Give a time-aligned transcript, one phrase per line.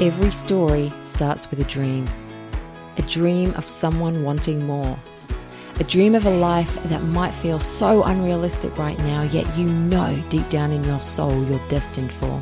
[0.00, 2.06] Every story starts with a dream
[2.96, 4.98] a dream of someone wanting more,
[5.78, 10.18] a dream of a life that might feel so unrealistic right now, yet you know
[10.30, 12.40] deep down in your soul you're destined for.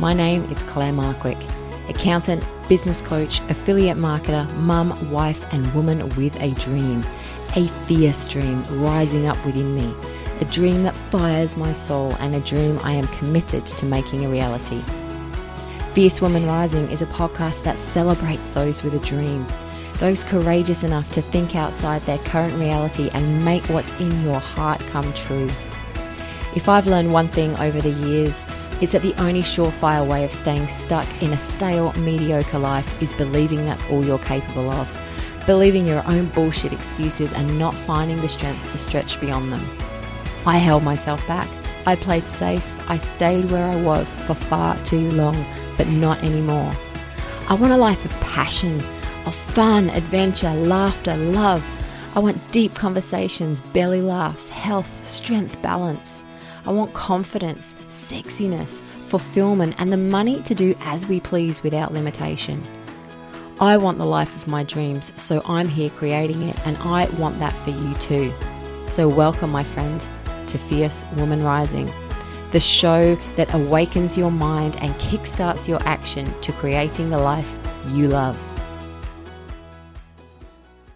[0.00, 1.40] My name is Claire Markwick,
[1.88, 7.04] accountant, business coach, affiliate marketer, mum, wife, and woman with a dream,
[7.54, 9.94] a fierce dream rising up within me,
[10.40, 14.28] a dream that fires my soul, and a dream I am committed to making a
[14.28, 14.82] reality.
[15.92, 19.44] Fierce Woman Rising is a podcast that celebrates those with a dream,
[19.94, 24.78] those courageous enough to think outside their current reality and make what's in your heart
[24.92, 25.50] come true.
[26.54, 28.46] If I've learned one thing over the years,
[28.80, 33.12] it's that the only surefire way of staying stuck in a stale, mediocre life is
[33.12, 38.28] believing that's all you're capable of, believing your own bullshit excuses and not finding the
[38.28, 39.68] strength to stretch beyond them.
[40.46, 41.48] I held myself back.
[41.86, 42.90] I played safe.
[42.90, 45.44] I stayed where I was for far too long
[45.76, 46.70] but not anymore.
[47.48, 48.80] I want a life of passion,
[49.24, 51.66] of fun, adventure, laughter, love.
[52.14, 56.26] I want deep conversations, belly laughs, health, strength, balance.
[56.66, 62.62] I want confidence, sexiness, fulfillment, and the money to do as we please without limitation.
[63.58, 67.38] I want the life of my dreams, so I'm here creating it, and I want
[67.38, 68.32] that for you too.
[68.84, 70.06] So, welcome, my friend,
[70.50, 71.90] to Fierce Woman Rising
[72.50, 78.08] the show that awakens your mind and kickstarts your action to creating the life you
[78.08, 78.49] love.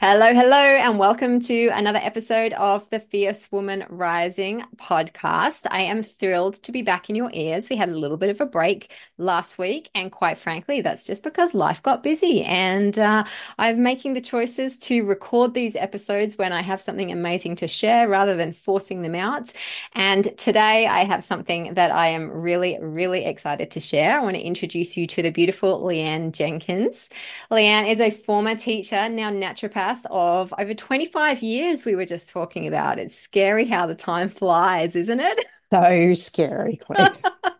[0.06, 5.66] Hello, hello, and welcome to another episode of the Fierce Woman Rising podcast.
[5.70, 7.70] I am thrilled to be back in your ears.
[7.70, 11.22] We had a little bit of a break last week, and quite frankly, that's just
[11.22, 12.42] because life got busy.
[12.42, 13.24] And uh,
[13.56, 18.06] I'm making the choices to record these episodes when I have something amazing to share
[18.06, 19.54] rather than forcing them out.
[19.94, 24.20] And today I have something that I am really, really excited to share.
[24.20, 27.08] I want to introduce you to the beautiful Leanne Jenkins.
[27.50, 32.66] Leanne is a former teacher, now naturopath of over 25 years we were just talking
[32.66, 32.98] about.
[32.98, 35.44] It's scary how the time flies, isn't it?
[35.72, 36.80] So scary.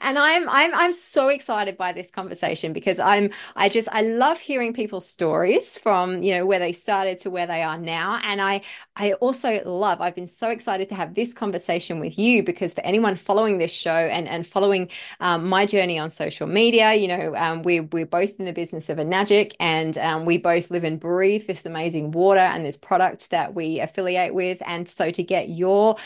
[0.00, 4.38] and I'm I'm I'm so excited by this conversation because I'm I just I love
[4.38, 8.20] hearing people's stories from you know where they started to where they are now.
[8.22, 8.62] And I
[8.96, 12.82] I also love I've been so excited to have this conversation with you because for
[12.82, 14.90] anyone following this show and and following
[15.20, 18.88] um, my journey on social media you know um, we we're both in the business
[18.88, 23.30] of Enagic and um, we both live and breathe this amazing water and this product
[23.30, 24.62] that we affiliate with.
[24.66, 25.96] And so to get your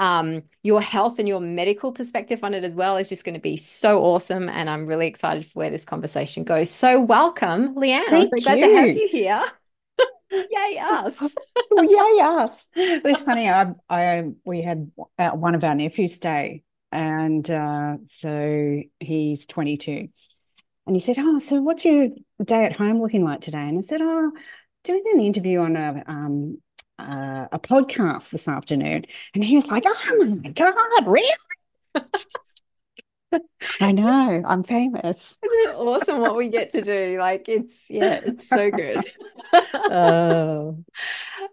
[0.00, 3.40] um, your health and your medical perspective on it as well is just going to
[3.40, 4.48] be so awesome.
[4.48, 6.70] And I'm really excited for where this conversation goes.
[6.70, 8.06] So, welcome, Leanne.
[8.08, 8.68] Thank I'm so glad you.
[8.68, 9.38] to have you here.
[10.32, 11.20] Yay us!
[11.76, 12.66] Yay us!
[12.74, 13.50] It was funny.
[13.50, 20.08] I, I we had uh, one of our nephews stay, and uh, so he's 22,
[20.86, 22.10] and he said, "Oh, so what's your
[22.42, 24.30] day at home looking like today?" And I said, "Oh,
[24.84, 26.58] doing an interview on a um,
[27.00, 31.28] uh, a podcast this afternoon, and he was like, "Oh my god, really?"
[33.80, 35.38] I know, I'm famous.
[35.74, 37.16] awesome what we get to do.
[37.18, 38.98] Like it's yeah, it's so good.
[39.74, 40.78] oh.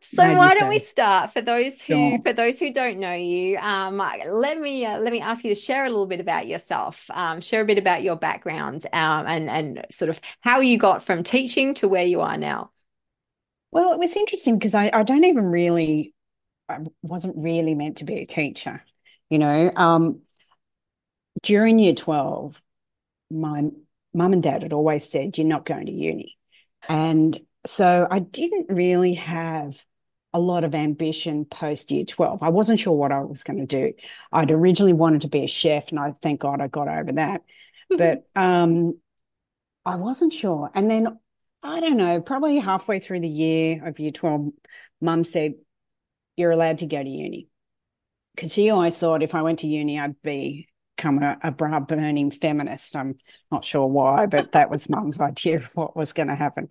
[0.02, 2.20] So why don't we start for those who sure.
[2.24, 3.58] for those who don't know you?
[3.58, 7.06] Um, let me uh, let me ask you to share a little bit about yourself.
[7.12, 11.04] Um, share a bit about your background um, and and sort of how you got
[11.04, 12.72] from teaching to where you are now.
[13.72, 16.14] Well, it was interesting because I, I don't even really,
[16.70, 18.84] I wasn't really meant to be a teacher.
[19.30, 20.22] You know, um,
[21.44, 22.62] during year 12,
[23.30, 23.70] my
[24.14, 26.38] mum and dad had always said, You're not going to uni.
[26.88, 29.84] And so I didn't really have
[30.34, 32.44] a lot of ambition post year 12.
[32.44, 33.94] I wasn't sure what I was going to do.
[34.32, 37.42] I'd originally wanted to be a chef, and I thank God I got over that.
[37.90, 39.00] but um,
[39.86, 40.70] I wasn't sure.
[40.74, 41.20] And then
[41.68, 44.52] I don't know, probably halfway through the year of year 12,
[45.02, 45.56] mum said,
[46.38, 47.50] You're allowed to go to uni.
[48.34, 52.32] Because she always thought if I went to uni, I'd become a, a bra burning
[52.32, 52.96] feminist.
[52.96, 53.16] I'm
[53.52, 56.70] not sure why, but that was mum's idea of what was going to happen.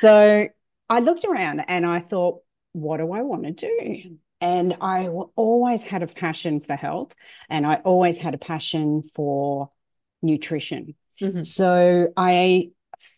[0.00, 0.48] So
[0.90, 2.42] I looked around and I thought,
[2.72, 4.18] What do I want to do?
[4.42, 7.14] And I always had a passion for health
[7.48, 9.70] and I always had a passion for
[10.20, 10.94] nutrition.
[11.22, 11.42] Mm-hmm.
[11.42, 12.70] So I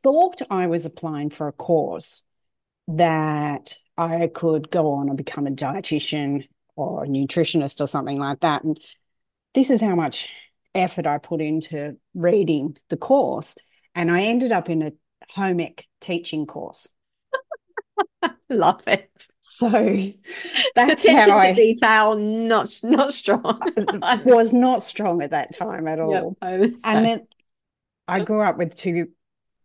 [0.02, 2.24] thought I was applying for a course
[2.88, 8.40] that I could go on and become a dietitian or a nutritionist or something like
[8.40, 8.64] that.
[8.64, 8.80] And
[9.54, 10.32] this is how much
[10.74, 13.56] effort I put into reading the course.
[13.94, 14.92] And I ended up in a
[15.30, 16.88] home ec teaching course.
[18.48, 19.10] Love it.
[19.40, 19.68] So
[20.74, 23.60] that's Attention how I detail not not strong.
[24.02, 26.36] I was not strong at that time at all.
[26.42, 27.26] Yep, and then
[28.08, 29.08] I grew up with two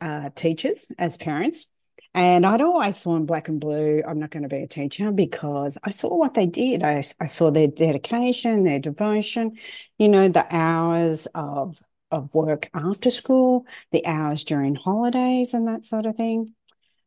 [0.01, 1.67] uh, teachers as parents.
[2.13, 5.11] And I'd always saw in black and blue, I'm not going to be a teacher
[5.11, 6.83] because I saw what they did.
[6.83, 9.57] I, I saw their dedication, their devotion,
[9.99, 11.77] you know, the hours of
[12.09, 16.53] of work after school, the hours during holidays and that sort of thing.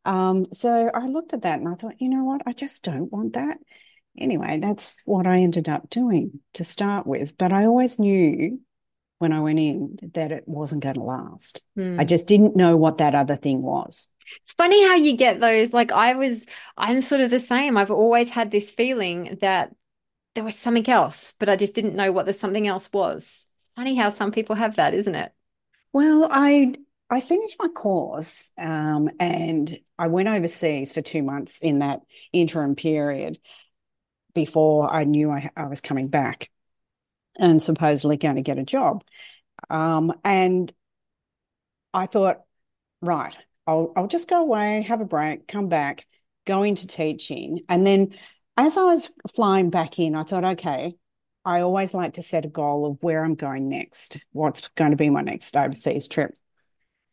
[0.05, 3.11] Um, so I looked at that and I thought, you know what, I just don't
[3.11, 3.59] want that.
[4.19, 7.37] Anyway, that's what I ended up doing to start with.
[7.39, 8.61] But I always knew
[9.21, 11.61] when I went in that it wasn't going to last.
[11.79, 12.01] Mm.
[12.01, 14.15] I just didn't know what that other thing was.
[14.41, 15.75] It's funny how you get those.
[15.75, 16.47] Like I was,
[16.79, 17.77] I'm sort of the same.
[17.77, 19.75] I've always had this feeling that
[20.35, 23.47] there was something else, but I just didn't know what the something else was.
[23.59, 25.33] It's funny how some people have that, isn't it?
[25.93, 26.77] Well, I
[27.11, 32.01] I finished my course um, and I went overseas for two months in that
[32.33, 33.39] interim period
[34.33, 36.49] before I knew I, I was coming back
[37.39, 39.05] and supposedly going to get a job.
[39.69, 40.73] Um, and
[41.93, 42.41] I thought,
[43.03, 43.37] right,
[43.67, 46.07] I'll, I'll just go away, have a break, come back,
[46.47, 47.61] go into teaching.
[47.69, 48.15] And then
[48.57, 50.95] as I was flying back in, I thought, okay,
[51.45, 54.97] I always like to set a goal of where I'm going next, what's going to
[54.97, 56.35] be my next overseas trip.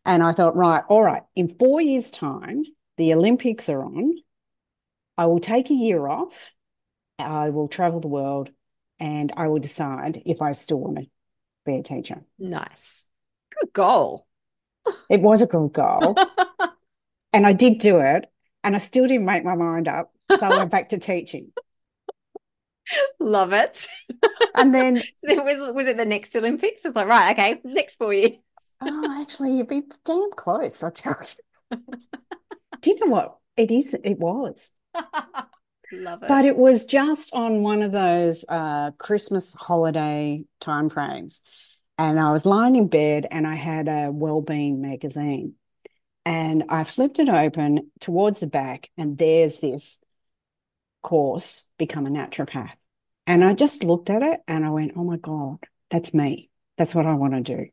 [0.05, 2.63] And I thought, right, all right, in four years' time,
[2.97, 4.15] the Olympics are on.
[5.17, 6.33] I will take a year off.
[7.19, 8.51] I will travel the world
[8.99, 11.05] and I will decide if I still want to
[11.65, 12.23] be a teacher.
[12.39, 13.07] Nice.
[13.59, 14.27] Good goal.
[15.09, 16.15] It was a good goal.
[17.33, 18.25] and I did do it.
[18.63, 20.11] And I still didn't make my mind up.
[20.29, 21.51] So I went back to teaching.
[23.19, 23.87] Love it.
[24.55, 24.97] And then
[25.27, 26.85] so was was it the next Olympics?
[26.85, 28.37] It's like, right, okay, next for you.
[28.81, 31.17] oh, actually, you'd be damn close, I'll tell
[31.71, 31.77] you.
[32.81, 33.37] Do you know what?
[33.55, 34.71] It is, it was.
[35.91, 36.27] Love it.
[36.27, 41.41] But it was just on one of those uh, Christmas holiday time frames.
[41.97, 45.55] And I was lying in bed and I had a well-being magazine.
[46.25, 49.97] And I flipped it open towards the back, and there's this
[51.01, 52.73] course, Become a Naturopath.
[53.25, 56.49] And I just looked at it and I went, oh my God, that's me.
[56.77, 57.67] That's what I want to do.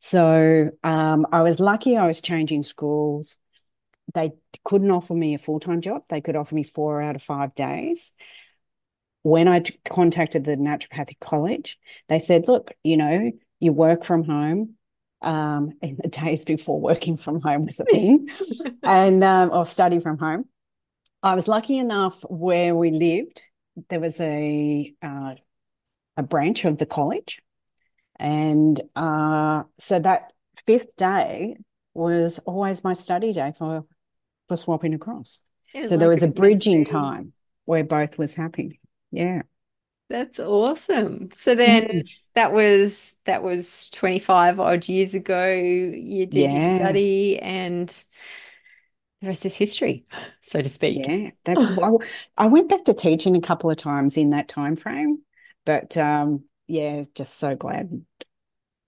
[0.00, 3.38] So um, I was lucky I was changing schools
[4.12, 4.32] they
[4.64, 6.02] couldn't offer me a full time job.
[6.08, 8.12] They could offer me four out of five days.
[9.22, 11.78] When I contacted the naturopathic college,
[12.08, 14.74] they said, look, you know, you work from home.
[15.22, 18.28] Um, in the days before working from home was a thing,
[18.82, 20.44] and um, or study from home.
[21.22, 23.42] I was lucky enough where we lived.
[23.88, 25.36] There was a uh,
[26.18, 27.40] a branch of the college,
[28.16, 30.34] and uh, so that
[30.66, 31.56] fifth day
[31.94, 33.86] was always my study day for
[34.48, 35.40] for swapping across.
[35.74, 37.32] Yeah, so there was a bridging time
[37.64, 38.80] where both was happy.
[39.10, 39.42] Yeah.
[40.10, 41.30] That's awesome.
[41.32, 42.02] So then mm.
[42.34, 45.50] that was that was 25 odd years ago.
[45.52, 46.70] You did yeah.
[46.70, 47.88] your study and
[49.20, 50.04] the rest is history,
[50.42, 51.06] so to speak.
[51.06, 51.30] Yeah.
[51.44, 52.02] That's well,
[52.36, 55.22] I went back to teaching a couple of times in that time frame.
[55.64, 58.04] But um, yeah, just so glad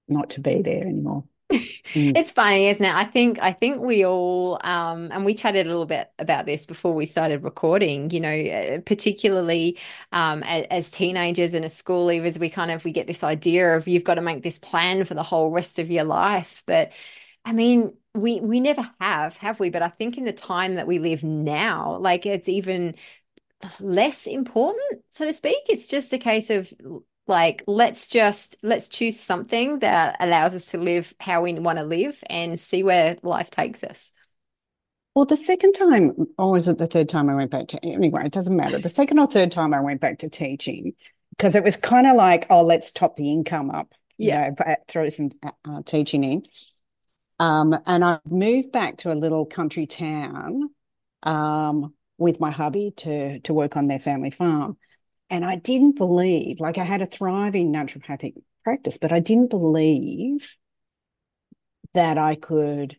[0.09, 1.25] not to be there anymore.
[1.51, 2.17] Mm.
[2.17, 2.95] It's funny, isn't it?
[2.95, 6.67] I think I think we all um, and we chatted a little bit about this
[6.67, 8.11] before we started recording.
[8.11, 9.79] You know, particularly
[10.13, 13.77] um, as, as, teenagers and as school leavers, we kind of we get this idea
[13.77, 16.63] of you've got to make this plan for the whole rest of your life.
[16.67, 16.93] But
[17.45, 19.71] I mean, we we never have, have we?
[19.71, 22.97] But I think in the time that we live now, like it's even
[23.81, 25.63] less important, so to speak.
[25.69, 26.73] It's just a case of
[27.27, 31.85] like let's just let's choose something that allows us to live how we want to
[31.85, 34.13] live and see where life takes us.
[35.15, 38.27] Well the second time or was it the third time i went back to anyway
[38.27, 38.79] it doesn't matter.
[38.79, 40.93] The second or third time i went back to teaching
[41.31, 44.51] because it was kind of like oh let's top the income up yeah.
[44.51, 46.47] know, throw some uh, uh, teaching in.
[47.39, 50.71] Um, and i moved back to a little country town
[51.23, 54.79] um, with my hubby to to work on their family farm
[55.31, 60.57] and I didn't believe, like I had a thriving naturopathic practice, but I didn't believe
[61.95, 62.97] that I could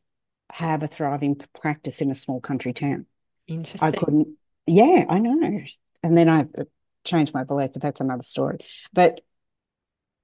[0.51, 3.05] have a thriving practice in a small country town.
[3.47, 3.87] Interesting.
[3.87, 4.27] I couldn't,
[4.65, 5.59] yeah, I know.
[6.03, 6.63] And then I uh,
[7.03, 8.59] changed my belief, but that's another story.
[8.93, 9.21] But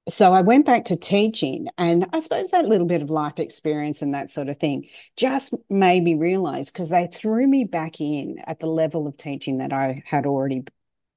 [0.09, 4.01] so I went back to teaching, and I suppose that little bit of life experience
[4.01, 8.39] and that sort of thing just made me realize because they threw me back in
[8.45, 10.65] at the level of teaching that I had already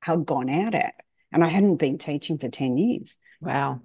[0.06, 0.94] had gone out at.
[1.32, 3.18] And I hadn't been teaching for 10 years.
[3.42, 3.80] Wow.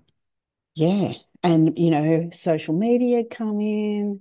[0.75, 1.13] Yeah.
[1.41, 4.19] And, you know, social media had come in,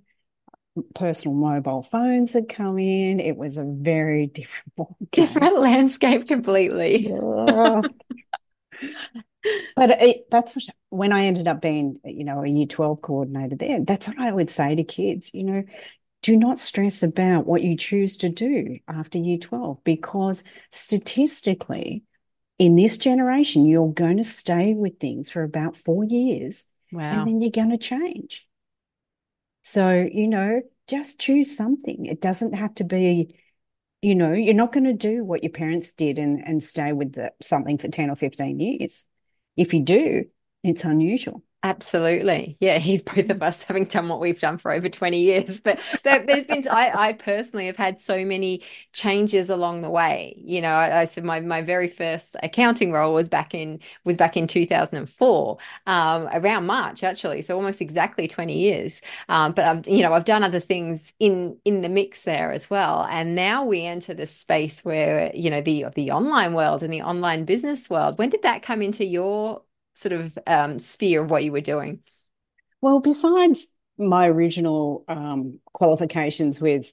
[0.95, 3.21] personal mobile phones had come in.
[3.21, 7.09] It was a very different different landscape completely.
[7.09, 7.83] Yeah.
[9.75, 13.81] But it, that's when I ended up being, you know, a year 12 coordinator there.
[13.81, 15.63] That's what I would say to kids, you know,
[16.23, 22.03] do not stress about what you choose to do after year 12 because statistically,
[22.59, 27.13] in this generation, you're going to stay with things for about four years Wow.
[27.13, 28.43] and then you're going to change.
[29.63, 32.07] So, you know, just choose something.
[32.07, 33.37] It doesn't have to be,
[34.03, 37.13] you know, you're not going to do what your parents did and, and stay with
[37.13, 39.05] the, something for 10 or 15 years.
[39.57, 40.25] If you do,
[40.65, 41.45] it's unusual.
[41.63, 42.57] Absolutely.
[42.59, 45.61] Yeah, he's both of us having done what we've done for over 20 years.
[45.61, 48.63] But there, has been, I, I personally have had so many
[48.95, 50.35] changes along the way.
[50.39, 54.17] You know, I, I, said my, my very first accounting role was back in, was
[54.17, 57.43] back in 2004, um, around March, actually.
[57.43, 59.03] So almost exactly 20 years.
[59.29, 62.71] Um, but I've, you know, I've done other things in, in the mix there as
[62.71, 63.07] well.
[63.11, 67.03] And now we enter this space where, you know, the, the online world and the
[67.03, 68.17] online business world.
[68.19, 69.61] When did that come into your
[69.95, 72.01] sort of um, sphere of what you were doing?
[72.81, 73.67] Well, besides
[73.99, 76.93] my original um, qualifications with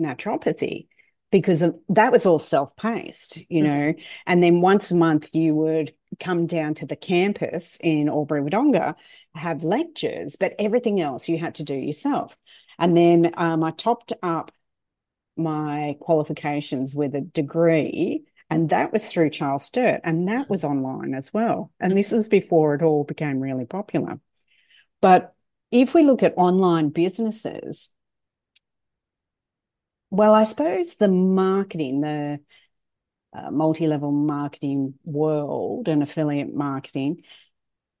[0.00, 0.88] naturopathy,
[1.30, 3.66] because of, that was all self-paced, you mm-hmm.
[3.66, 3.94] know,
[4.26, 8.94] and then once a month you would come down to the campus in Albury Wodonga,
[9.34, 12.36] have lectures, but everything else you had to do yourself.
[12.78, 14.52] And then um, I topped up
[15.36, 18.24] my qualifications with a degree
[18.54, 21.72] and that was through Charles Sturt, and that was online as well.
[21.80, 24.20] And this was before it all became really popular.
[25.00, 25.34] But
[25.72, 27.90] if we look at online businesses,
[30.10, 32.38] well, I suppose the marketing, the
[33.36, 37.22] uh, multi level marketing world and affiliate marketing,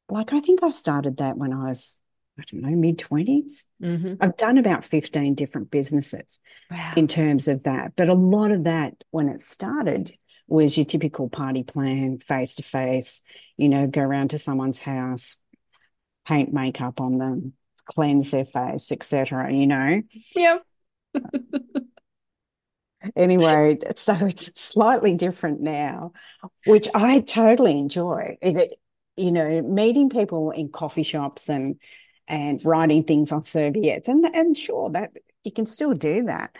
[0.08, 1.98] like I think I started that when I was,
[2.38, 3.64] I don't know, mid 20s.
[3.82, 4.14] Mm-hmm.
[4.20, 6.38] I've done about 15 different businesses
[6.70, 6.92] wow.
[6.96, 7.94] in terms of that.
[7.96, 10.12] But a lot of that, when it started,
[10.46, 13.22] was your typical party plan, face to face,
[13.56, 15.36] you know, go around to someone's house,
[16.26, 19.52] paint makeup on them, cleanse their face, etc.
[19.52, 20.02] You know.
[20.34, 20.58] Yeah.
[23.16, 26.12] anyway, so it's slightly different now,
[26.66, 28.38] which I totally enjoy.
[28.40, 28.78] It,
[29.16, 31.76] you know, meeting people in coffee shops and
[32.26, 35.12] and writing things on serviettes, and and sure that
[35.44, 36.56] you can still do that,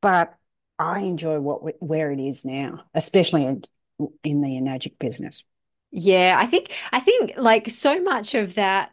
[0.00, 0.34] but
[0.82, 3.64] I enjoy what where it is now, especially in,
[4.24, 5.44] in the enagic business.
[5.90, 8.90] Yeah, I think I think like so much of that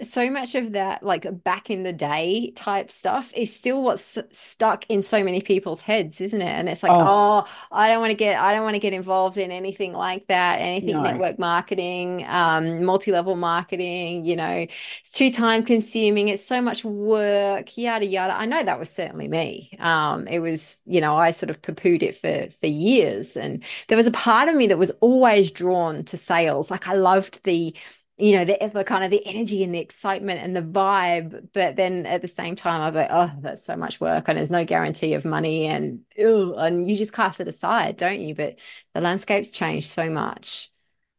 [0.00, 4.84] so much of that like back in the day type stuff is still what's stuck
[4.88, 6.44] in so many people's heads isn't it?
[6.44, 8.92] And it's like oh, oh i don't want to get i don't want to get
[8.92, 11.02] involved in anything like that anything no.
[11.02, 14.66] network marketing um, multi-level marketing you know
[15.00, 18.34] it's too time consuming it's so much work yada yada.
[18.34, 19.76] I know that was certainly me.
[19.78, 23.96] Um, it was you know i sort of poo-pooed it for for years and there
[23.96, 26.70] was a part of me that was always drawn to sales.
[26.70, 27.74] Like i loved the
[28.22, 31.48] you know, the, the kind of the energy and the excitement and the vibe.
[31.52, 34.48] But then at the same time, I'm like, oh, that's so much work and there's
[34.48, 38.36] no guarantee of money and ew, and you just cast it aside, don't you?
[38.36, 38.60] But
[38.94, 40.70] the landscape's changed so much.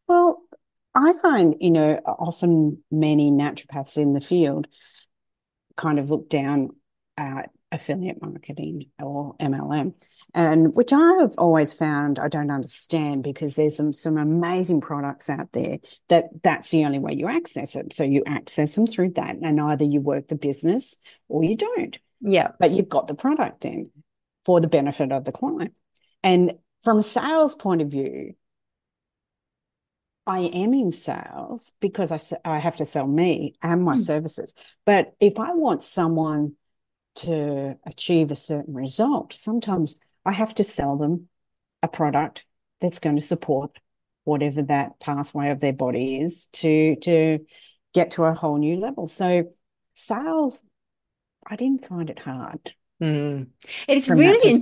[0.08, 0.44] Well,
[0.96, 4.68] I find, you know, often many naturopaths in the field
[5.76, 6.70] kind of look down
[7.18, 9.94] at affiliate marketing or MLM,
[10.34, 15.52] and which I've always found I don't understand because there's some some amazing products out
[15.52, 17.94] there that that's the only way you access it.
[17.94, 21.98] So you access them through that, and either you work the business or you don't.
[22.22, 23.92] Yeah, but you've got the product then
[24.46, 25.74] for the benefit of the client.
[26.24, 26.54] And
[26.84, 28.36] from a sales point of view,
[30.26, 34.00] I am in sales because I, I have to sell me and my mm.
[34.00, 34.54] services.
[34.86, 36.54] But if I want someone
[37.16, 41.28] to achieve a certain result, sometimes I have to sell them
[41.82, 42.46] a product
[42.82, 43.80] that's going to support
[44.24, 47.40] whatever that pathway of their body is to to
[47.94, 49.08] get to a whole new level.
[49.08, 49.52] So
[49.94, 50.66] sales,
[51.46, 52.74] I didn't find it hard.
[53.02, 53.48] Mm.
[53.88, 54.60] It's really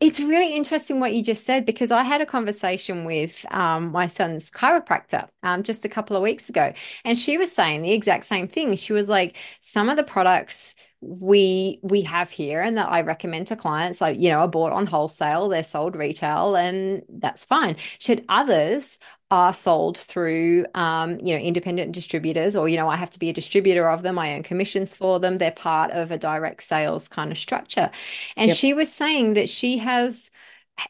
[0.00, 4.08] it's really interesting what you just said because I had a conversation with um, my
[4.08, 6.72] son's chiropractor um, just a couple of weeks ago,
[7.04, 8.74] and she was saying the exact same thing.
[8.74, 13.48] She was like, some of the products we we have here and that I recommend
[13.48, 17.76] to clients like you know are bought on wholesale they're sold retail and that's fine
[17.98, 19.00] should others
[19.32, 23.28] are sold through um, you know independent distributors or you know I have to be
[23.28, 27.08] a distributor of them I earn commissions for them they're part of a direct sales
[27.08, 27.90] kind of structure
[28.36, 28.56] and yep.
[28.56, 30.30] she was saying that she has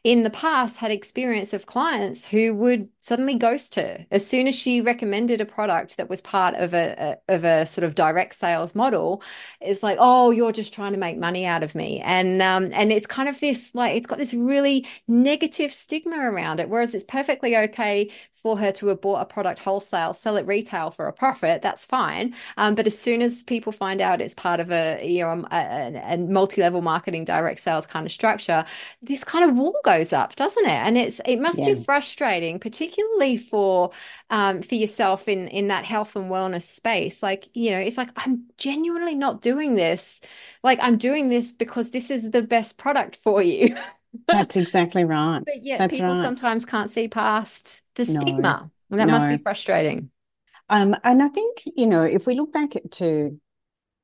[0.03, 4.55] in the past had experience of clients who would suddenly ghost her as soon as
[4.55, 8.33] she recommended a product that was part of a, a, of a sort of direct
[8.33, 9.21] sales model.
[9.61, 12.01] It's like oh you're just trying to make money out of me.
[12.01, 16.59] And um and it's kind of this like it's got this really negative stigma around
[16.59, 18.11] it whereas it's perfectly okay
[18.43, 21.85] for her to have bought a product wholesale sell it retail for a profit that's
[21.85, 22.35] fine.
[22.57, 26.01] Um, but as soon as people find out it's part of a you know a,
[26.13, 28.65] a multi-level marketing direct sales kind of structure
[29.01, 30.69] this kind of wall goes up doesn't it?
[30.69, 31.73] And it's it must yeah.
[31.73, 33.91] be frustrating particularly particularly for
[34.29, 37.23] um, for yourself in in that health and wellness space.
[37.23, 40.21] Like you know it's like i'm genuinely not doing this.
[40.63, 43.75] Like i'm doing this because this is the best product for you
[44.27, 46.21] that's exactly right but yet that's people right.
[46.21, 49.13] sometimes can't see past the no, stigma and that no.
[49.13, 50.09] must be frustrating
[50.69, 53.39] um and i think you know if we look back to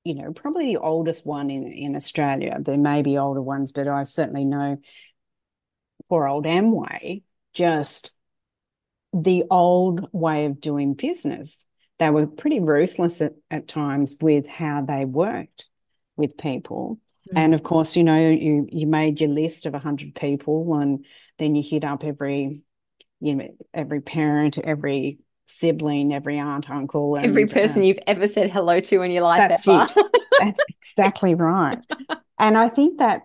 [0.04, 3.88] you know probably the oldest one in in australia there may be older ones but
[3.88, 4.78] i certainly know
[6.08, 7.22] for old amway
[7.54, 8.14] just
[9.14, 11.66] the old way of doing business.
[11.98, 15.68] They were pretty ruthless at, at times with how they worked
[16.16, 17.00] with people.
[17.30, 17.38] Mm-hmm.
[17.38, 21.06] And of course, you know, you you made your list of 100 people and
[21.38, 22.62] then you hit up every
[23.20, 28.28] you know every parent, every sibling, every aunt, uncle, and, every person uh, you've ever
[28.28, 29.48] said hello to in your life.
[29.48, 29.88] That's ever.
[29.96, 30.06] it.
[30.40, 31.80] That's exactly right.
[32.42, 33.24] And I think that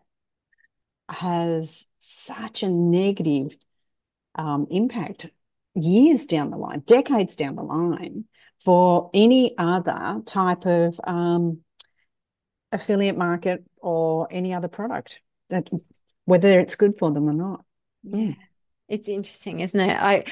[1.08, 3.54] has such a negative
[4.34, 5.30] um, impact
[5.74, 8.24] years down the line, decades down the line,
[8.64, 11.60] for any other type of um,
[12.72, 15.68] affiliate market or any other product that
[16.24, 17.64] whether it's good for them or not.
[18.02, 18.18] Yeah.
[18.18, 18.36] Mm.
[18.88, 19.96] It's interesting, isn't it?
[20.00, 20.24] I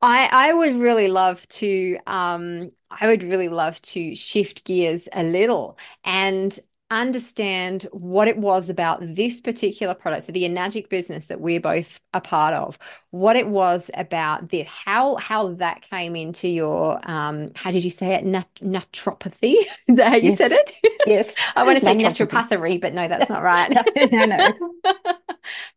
[0.00, 5.22] I I would really love to um I would really love to shift gears a
[5.22, 6.58] little and
[6.92, 12.00] understand what it was about this particular product, so the Enagic business that we're both
[12.12, 12.78] a part of,
[13.10, 17.90] what it was about this, how how that came into your um, how did you
[17.90, 19.54] say it, Nat- naturopathy?
[19.88, 20.38] Is that how you yes.
[20.38, 20.70] said it?
[21.06, 23.70] Yes, I want to say naturopathy, but no, that's not right.
[24.12, 24.52] no, no.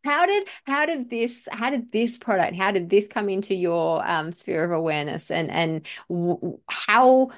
[0.03, 4.05] how did how did this how did this product how did this come into your
[4.07, 7.31] um, sphere of awareness and and w- how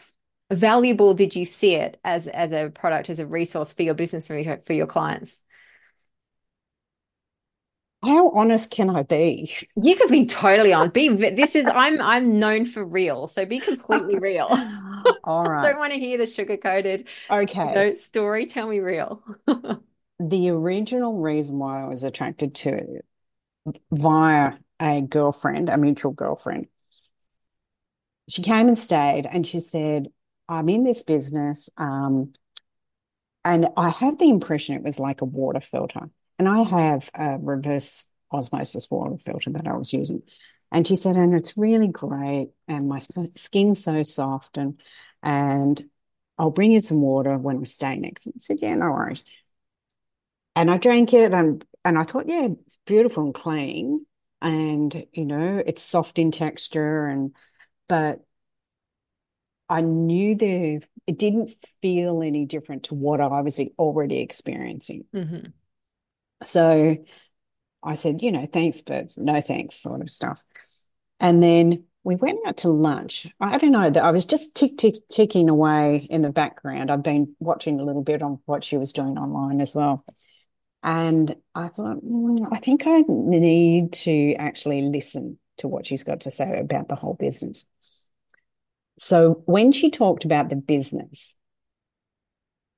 [0.51, 4.27] valuable did you see it as as a product as a resource for your business
[4.27, 5.43] for your, for your clients
[8.03, 9.53] how honest can I be?
[9.75, 10.93] You could be totally honest.
[10.93, 14.47] Be this is I'm I'm known for real, so be completely real.
[15.23, 15.71] All right.
[15.71, 18.45] Don't want to hear the sugar coated okay you know, story.
[18.45, 19.23] Tell me real.
[20.19, 23.05] the original reason why I was attracted to it
[23.91, 26.67] via a girlfriend, a mutual girlfriend.
[28.29, 30.09] She came and stayed, and she said,
[30.49, 31.69] I'm in this business.
[31.77, 32.33] Um,
[33.43, 36.09] and I had the impression it was like a water filter.
[36.39, 40.21] And I have a reverse osmosis water filter that I was using.
[40.71, 42.49] And she said, and it's really great.
[42.67, 44.57] And my skin's so soft.
[44.57, 44.81] And
[45.23, 45.83] and
[46.37, 48.25] I'll bring you some water when we stay next.
[48.25, 49.23] And I said, yeah, no worries.
[50.55, 54.05] And I drank it and and I thought, yeah, it's beautiful and clean.
[54.41, 57.33] And, you know, it's soft in texture and
[57.87, 58.25] but
[59.69, 61.51] I knew there it didn't
[61.81, 65.05] feel any different to what I was already experiencing.
[65.13, 65.49] Mm-hmm.
[66.43, 66.97] So
[67.81, 70.43] I said, you know, thanks, but no thanks, sort of stuff.
[71.19, 73.27] And then we went out to lunch.
[73.39, 76.91] I don't know that I was just tick tick ticking away in the background.
[76.91, 80.05] I've been watching a little bit on what she was doing online as well.
[80.83, 86.21] And I thought, mm, I think I need to actually listen to what she's got
[86.21, 87.65] to say about the whole business.
[88.97, 91.37] So when she talked about the business,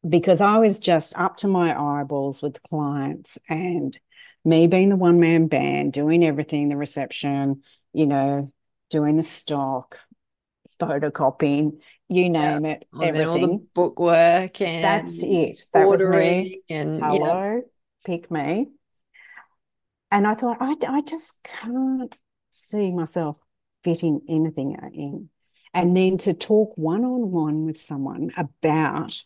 [0.07, 3.97] because I was just up to my eyeballs with clients and
[4.45, 8.51] me being the one man band, doing everything, the reception, you know,
[8.89, 9.99] doing the stock,
[10.79, 13.27] photocopying, you name it, and everything.
[13.27, 15.65] all the bookwork and that's it.
[15.73, 16.61] That ordering was me.
[16.69, 17.61] and hello, yeah.
[18.05, 18.67] pick me.
[20.11, 22.17] And I thought, I, I just can't
[22.49, 23.37] see myself
[23.83, 25.29] fitting anything in
[25.73, 29.23] and then to talk one on one with someone about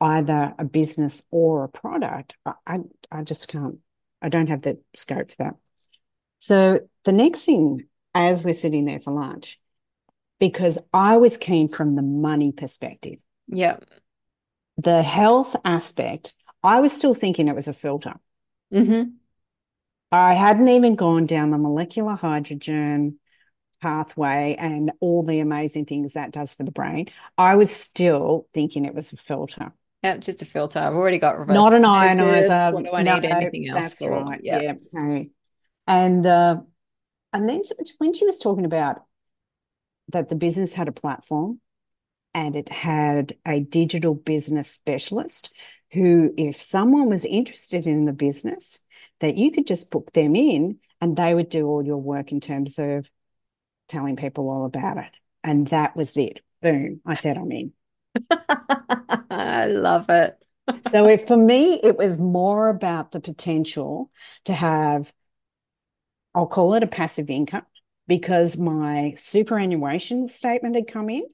[0.00, 2.80] either a business or a product, I,
[3.10, 3.78] I just can't,
[4.22, 5.54] I don't have the scope for that.
[6.38, 9.60] So the next thing, as we're sitting there for lunch,
[10.38, 13.18] because I was keen from the money perspective.
[13.46, 13.76] Yeah.
[14.78, 18.14] The health aspect, I was still thinking it was a filter.
[18.72, 19.10] Mm-hmm.
[20.10, 23.18] I hadn't even gone down the molecular hydrogen
[23.80, 27.06] pathway and all the amazing things that does for the brain,
[27.38, 29.72] I was still thinking it was a filter.
[30.02, 30.78] Yeah, just a filter.
[30.78, 31.54] I've already got reverse.
[31.54, 32.72] Not an ionizer.
[32.72, 34.24] What do I no, need anything else that's for?
[34.24, 34.40] Right.
[34.42, 34.74] Yeah.
[34.94, 35.30] Okay.
[35.86, 36.60] And uh,
[37.32, 37.62] and then
[37.98, 39.02] when she was talking about
[40.08, 41.60] that the business had a platform
[42.34, 45.52] and it had a digital business specialist
[45.92, 48.80] who, if someone was interested in the business,
[49.20, 52.40] that you could just book them in and they would do all your work in
[52.40, 53.08] terms of
[53.90, 55.10] telling people all about it.
[55.42, 56.40] And that was it.
[56.62, 57.00] Boom.
[57.04, 57.72] I said, I'm in.
[59.30, 60.36] I love it.
[60.90, 64.10] so if, for me, it was more about the potential
[64.44, 65.12] to have,
[66.34, 67.66] I'll call it a passive income
[68.06, 71.24] because my superannuation statement had come in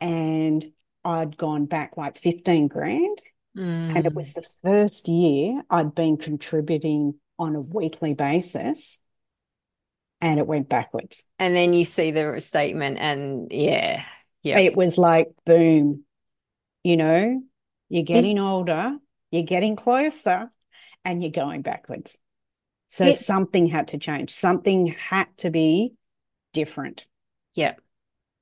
[0.00, 0.64] and
[1.04, 3.22] I'd gone back like 15 grand.
[3.56, 3.96] Mm.
[3.96, 9.00] And it was the first year I'd been contributing on a weekly basis
[10.24, 11.26] and it went backwards.
[11.38, 14.04] And then you see the statement and yeah,
[14.42, 14.58] yeah.
[14.58, 16.04] It was like boom.
[16.82, 17.42] You know,
[17.90, 18.96] you're getting it's, older,
[19.30, 20.50] you're getting closer,
[21.04, 22.16] and you're going backwards.
[22.88, 24.30] So something had to change.
[24.30, 25.94] Something had to be
[26.52, 27.06] different.
[27.54, 27.74] Yeah.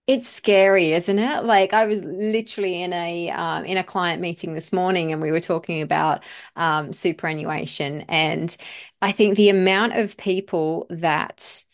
[0.07, 1.45] It's scary, isn't it?
[1.45, 5.31] Like I was literally in a um, in a client meeting this morning, and we
[5.31, 6.23] were talking about
[6.57, 8.55] um, superannuation, and
[9.01, 11.65] I think the amount of people that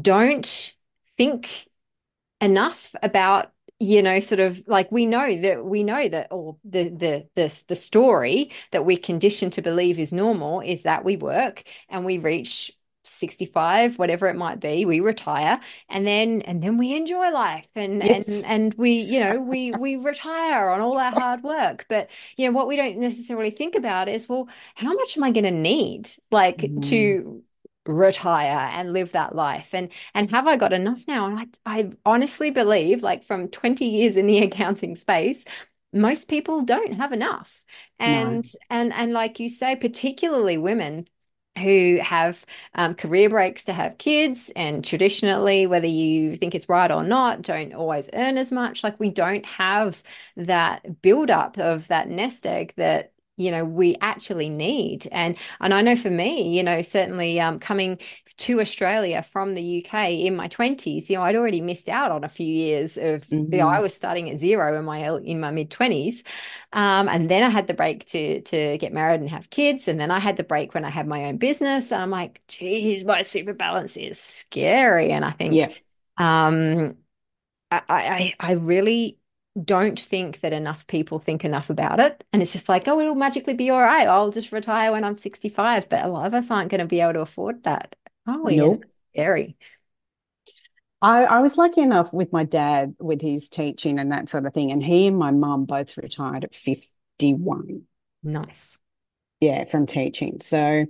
[0.00, 0.74] don't
[1.16, 1.68] think
[2.40, 6.84] enough about you know sort of like we know that we know that or the
[6.88, 11.64] the the the story that we're conditioned to believe is normal is that we work
[11.88, 12.72] and we reach
[13.04, 18.02] 65 whatever it might be we retire and then and then we enjoy life and
[18.04, 18.28] yes.
[18.28, 22.46] and and we you know we we retire on all our hard work but you
[22.46, 25.50] know what we don't necessarily think about is well how much am i going to
[25.50, 26.88] need like mm.
[26.88, 27.42] to
[27.86, 29.74] retire and live that life.
[29.74, 31.26] And and have i got enough now?
[31.26, 35.44] And I, I honestly believe like from 20 years in the accounting space
[35.92, 37.62] most people don't have enough.
[37.98, 38.58] And no.
[38.70, 41.06] and and like you say particularly women
[41.58, 46.90] who have um, career breaks to have kids and traditionally whether you think it's right
[46.90, 48.82] or not don't always earn as much.
[48.82, 50.02] Like we don't have
[50.36, 55.08] that build up of that nest egg that you know we actually need.
[55.10, 57.98] And and I know for me you know certainly um, coming
[58.38, 62.24] to Australia from the UK in my 20s you know I'd already missed out on
[62.24, 63.52] a few years of mm-hmm.
[63.52, 66.22] you know, I was starting at zero in my in my mid 20s
[66.72, 69.98] um, and then I had the break to to get married and have kids and
[69.98, 71.92] then I had the break when I had my own business.
[71.92, 75.10] I'm like geez my super balance is scary.
[75.10, 75.68] And I think yeah
[76.18, 76.96] um
[77.70, 79.18] I I I really
[79.60, 82.24] don't think that enough people think enough about it.
[82.32, 84.08] And it's just like, oh, it'll magically be all right.
[84.08, 85.88] I'll just retire when I'm 65.
[85.88, 87.94] But a lot of us aren't going to be able to afford that.
[88.26, 88.84] Oh, nope.
[88.84, 88.88] yeah.
[89.12, 89.56] Scary.
[91.02, 94.54] I, I was lucky enough with my dad with his teaching and that sort of
[94.54, 94.70] thing.
[94.70, 97.82] And he and my mum both retired at 51.
[98.22, 98.78] Nice.
[99.40, 100.38] Yeah, from teaching.
[100.40, 100.86] So,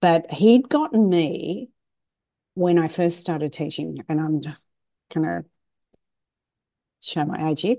[0.00, 1.68] but he'd gotten me
[2.54, 4.42] when I first started teaching, and I'm
[5.12, 5.44] kind of
[7.02, 7.76] show my age here.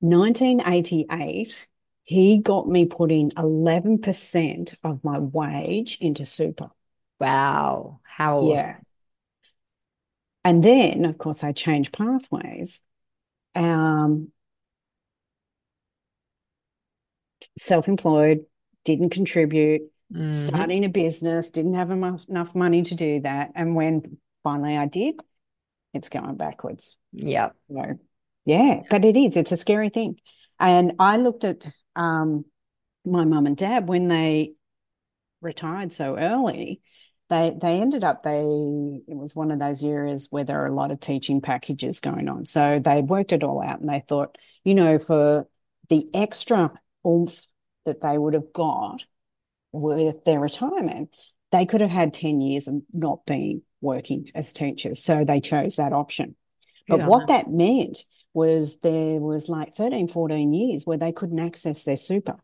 [0.00, 1.66] 1988,
[2.04, 6.70] he got me putting 11% of my wage into super.
[7.18, 8.00] Wow.
[8.02, 8.54] How old?
[8.54, 8.76] Yeah.
[10.44, 12.80] And then, of course, I changed pathways.
[13.54, 14.28] Um,
[17.58, 18.44] self-employed,
[18.84, 20.32] didn't contribute, mm-hmm.
[20.32, 23.52] starting a business, didn't have enough, enough money to do that.
[23.54, 25.20] And when finally I did,
[25.94, 26.96] it's going backwards.
[27.12, 27.50] Yeah.
[27.68, 27.98] So
[28.46, 29.36] yeah, but it is.
[29.36, 30.16] It's a scary thing.
[30.58, 32.44] And I looked at um,
[33.04, 34.54] my mum and dad when they
[35.42, 36.80] retired so early.
[37.28, 40.74] They they ended up they it was one of those years where there are a
[40.74, 42.44] lot of teaching packages going on.
[42.44, 45.48] So they worked it all out and they thought, you know, for
[45.88, 46.72] the extra
[47.04, 47.44] oomph
[47.84, 49.04] that they would have got
[49.72, 51.10] with their retirement,
[51.50, 55.02] they could have had 10 years of not being working as teachers.
[55.02, 56.36] So they chose that option.
[56.88, 57.98] But what that meant
[58.36, 62.36] was there was like 13, 14 years where they couldn't access their super.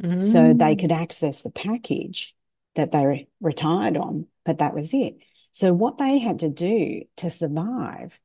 [0.00, 0.30] Mm.
[0.30, 2.34] So they could access the package
[2.74, 5.16] that they re- retired on, but that was it.
[5.52, 8.20] So what they had to do to survive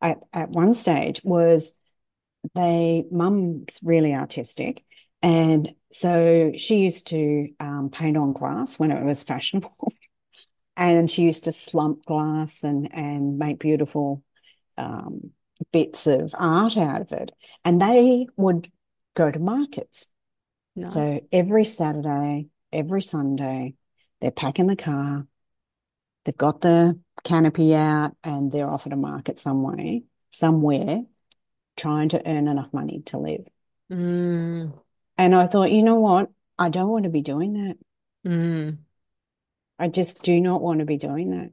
[0.00, 1.76] at, at one stage was
[2.54, 4.84] they mum's really artistic.
[5.22, 9.92] And so she used to um, paint on glass when it was fashionable.
[10.76, 14.22] and she used to slump glass and and make beautiful
[14.78, 15.32] um,
[15.72, 17.32] bits of art out of it.
[17.64, 18.70] And they would
[19.14, 20.06] go to markets.
[20.76, 20.94] Nice.
[20.94, 23.74] So every Saturday, every Sunday,
[24.20, 25.26] they're packing the car,
[26.24, 31.02] they've got the canopy out, and they're off at a market somewhere, somewhere,
[31.76, 33.46] trying to earn enough money to live.
[33.90, 34.78] Mm.
[35.18, 36.30] And I thought, you know what?
[36.58, 37.76] I don't want to be doing that.
[38.30, 38.78] Mm.
[39.78, 41.50] I just do not want to be doing that.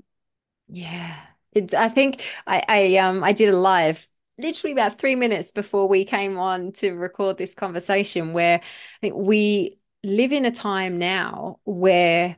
[0.67, 1.15] Yeah.
[1.58, 5.88] It's I think I, I um I did a live literally about three minutes before
[5.88, 11.00] we came on to record this conversation where I think we live in a time
[11.00, 12.38] now where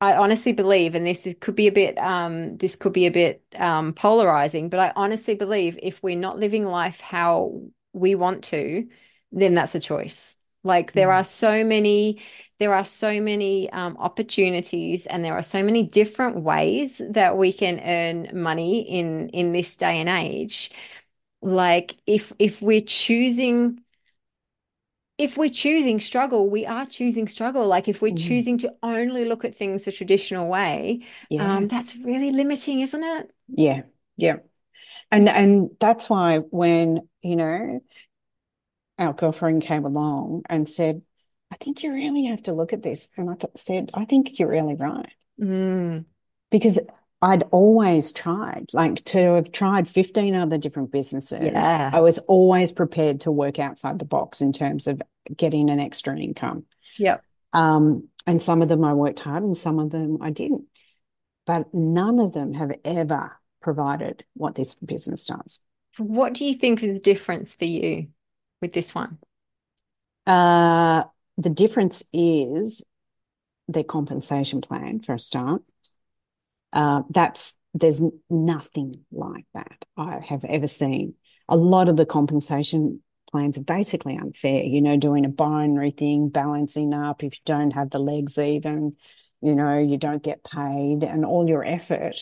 [0.00, 3.10] I honestly believe, and this is, could be a bit, um, this could be a
[3.10, 7.62] bit um, polarizing, but I honestly believe if we're not living life how
[7.94, 8.86] we want to,
[9.32, 10.36] then that's a choice.
[10.66, 11.16] Like there Mm.
[11.18, 12.20] are so many,
[12.58, 17.52] there are so many um, opportunities, and there are so many different ways that we
[17.52, 20.70] can earn money in in this day and age.
[21.42, 23.82] Like if if we're choosing
[25.18, 27.66] if we're choosing struggle, we are choosing struggle.
[27.66, 28.14] Like if we're Mm.
[28.14, 31.40] choosing to only look at things the traditional way, Yeah.
[31.42, 33.32] um, that's really limiting, isn't it?
[33.48, 33.82] Yeah.
[34.16, 34.36] Yeah.
[35.12, 37.80] And and that's why when, you know,
[38.98, 41.02] our girlfriend came along and said,
[41.52, 43.08] I think you really have to look at this.
[43.16, 45.12] And I th said, I think you're really right.
[45.40, 46.04] Mm,
[46.50, 46.78] Because
[47.22, 51.50] I'd always tried, like to have tried 15 other different businesses.
[51.52, 51.90] yeah.
[51.92, 55.00] I was always prepared to work outside the box in terms of
[55.34, 56.64] getting an extra income.
[56.98, 57.22] Yep.
[57.52, 60.64] Um, and some of them I worked hard and some of them I didn't.
[61.46, 65.60] But none of them have ever provided what this business does.
[65.92, 68.08] So what do you think is the difference for you
[68.60, 69.18] with this one?
[70.26, 71.04] Uh,
[71.38, 72.84] the difference is
[73.68, 75.62] their compensation plan for a start.
[76.72, 81.14] Uh, that's there's nothing like that I have ever seen.
[81.48, 86.28] A lot of the compensation plans are basically unfair, you know, doing a binary thing,
[86.28, 87.22] balancing up.
[87.22, 88.96] If you don't have the legs even,
[89.42, 92.16] you know, you don't get paid, and all your effort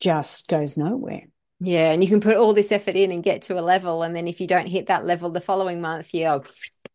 [0.00, 1.28] just goes nowhere.
[1.60, 4.16] Yeah, and you can put all this effort in and get to a level, and
[4.16, 6.42] then if you don't hit that level the following month, you go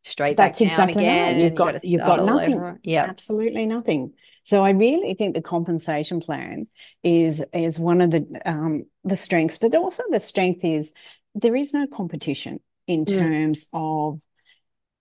[0.04, 1.12] straight back That's down exactly right.
[1.12, 2.80] again, You've and you got you've got nothing.
[2.84, 3.06] Yeah.
[3.10, 4.14] Absolutely nothing.
[4.44, 6.68] So I really think the compensation plan
[7.04, 10.94] is is one of the um, the strengths, but also the strength is
[11.36, 13.18] there is no competition in Mm.
[13.20, 14.20] terms of,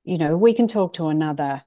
[0.04, 1.62] you know, we can talk to another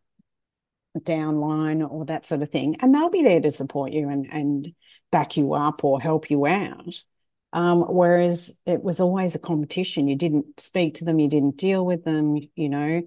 [0.99, 4.73] downline or that sort of thing, and they'll be there to support you and and
[5.11, 7.03] back you up or help you out.
[7.53, 10.07] Um, whereas it was always a competition.
[10.07, 13.01] You didn't speak to them, you didn't deal with them, you know.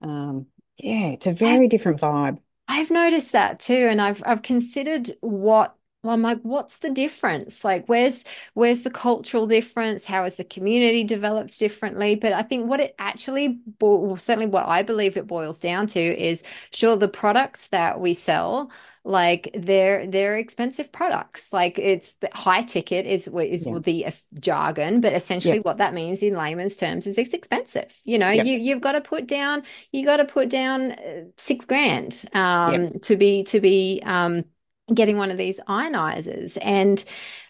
[0.00, 0.46] Um,
[0.78, 2.38] yeah, it's a very different vibe.
[2.66, 5.76] I've noticed that too, and I've I've considered what
[6.12, 7.64] I'm like, what's the difference?
[7.64, 10.04] Like, where's where's the cultural difference?
[10.04, 12.14] How is the community developed differently?
[12.16, 16.00] But I think what it actually, well, certainly what I believe it boils down to
[16.00, 18.70] is, sure, the products that we sell,
[19.06, 21.52] like they're they're expensive products.
[21.52, 23.78] Like it's the high ticket is is Yeah.
[23.82, 24.06] the
[24.38, 25.64] jargon, but essentially Yep.
[25.64, 28.00] what that means in layman's terms is it's expensive.
[28.04, 28.46] You know, Yep.
[28.46, 29.62] you you've got to put down
[29.92, 34.44] you got to put down uh, six grand um, to be to be um,
[34.92, 37.04] getting one of these ionizers, and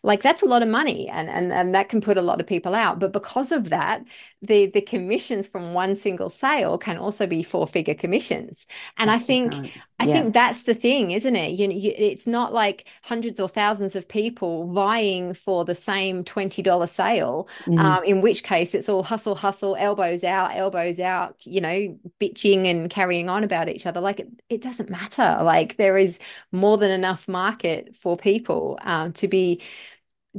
[0.05, 2.47] like that's a lot of money, and and and that can put a lot of
[2.47, 3.01] people out.
[3.01, 4.05] But because of that,
[4.43, 8.67] the the commissions from one single sale can also be four figure commissions,
[8.99, 9.61] and I think.
[9.63, 9.85] right.
[10.01, 10.09] I Yeah.
[10.09, 11.53] think that's the thing, isn't it?
[11.53, 16.25] You know, you, it's not like hundreds or thousands of people vying for the same
[16.25, 17.99] $20 sale Mm.
[17.99, 22.69] um, in which case it's all hustle, hustle, elbows out, elbows out, you know, bitching
[22.69, 24.01] and carrying on about each other.
[24.01, 25.39] Like it, it doesn't matter.
[25.43, 26.19] Like there is
[26.53, 29.63] more than enough market for people um, to be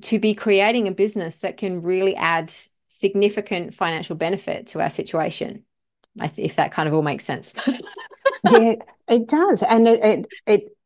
[0.02, 2.52] to be creating a business that can really add
[2.88, 5.64] significant financial benefit to our situation.
[6.38, 7.54] If that kind of all makes sense.
[8.48, 8.76] Yeah,
[9.08, 9.64] it does.
[9.64, 10.78] And it, it, it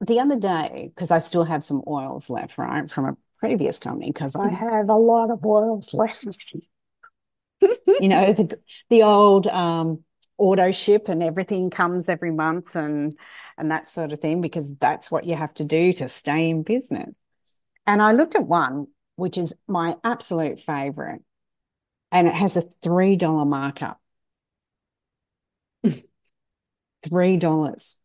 [0.00, 4.10] the other day, because I still have some oils left, right, from a previous company,
[4.10, 6.24] because I have a lot of oils left.
[7.60, 8.58] You know, the
[8.90, 10.04] the old um
[10.38, 13.18] auto ship and everything comes every month and
[13.56, 16.62] and that sort of thing, because that's what you have to do to stay in
[16.62, 17.10] business.
[17.88, 21.22] And I looked at one, which is my absolute favorite,
[22.12, 23.98] and it has a $3 markup.
[27.02, 27.96] $3.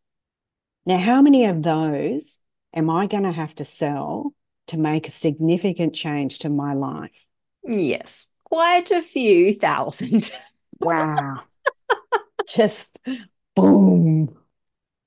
[0.86, 2.40] Now, how many of those
[2.74, 4.34] am I going to have to sell
[4.68, 7.26] to make a significant change to my life?
[7.66, 10.32] yes, quite a few thousand.
[10.80, 11.44] Wow.
[12.48, 13.00] Just
[13.56, 14.43] boom.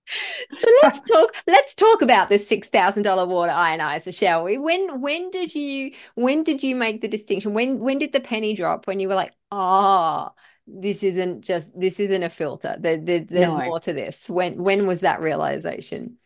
[0.52, 4.58] So let's talk let's talk about this $6,000 water ionizer, shall we?
[4.58, 7.54] When when did you when did you make the distinction?
[7.54, 10.32] When when did the penny drop when you were like, "Ah,
[10.66, 12.76] this isn't just this isn't a filter.
[12.78, 13.58] There, there, there's No.
[13.64, 16.18] more to this." When when was that realization?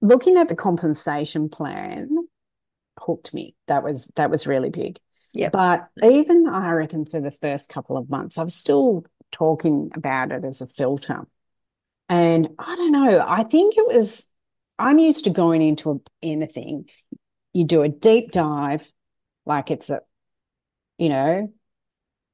[0.00, 2.10] Looking at the compensation plan
[3.00, 3.54] hooked me.
[3.68, 4.98] That was that was really big.
[5.32, 5.52] Yep.
[5.52, 10.32] But even I reckon for the first couple of months, I was still talking about
[10.32, 11.26] it as a filter.
[12.08, 14.30] And I don't know, I think it was,
[14.78, 16.88] I'm used to going into a, anything.
[17.52, 18.86] You do a deep dive,
[19.46, 20.00] like it's a,
[20.98, 21.52] you know,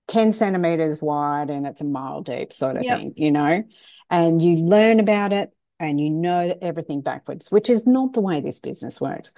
[0.09, 2.99] 10 centimeters wide and it's a mile deep sort of yep.
[2.99, 3.63] thing, you know,
[4.11, 8.41] and you learn about it and you know everything backwards, which is not the way
[8.41, 9.33] this business works.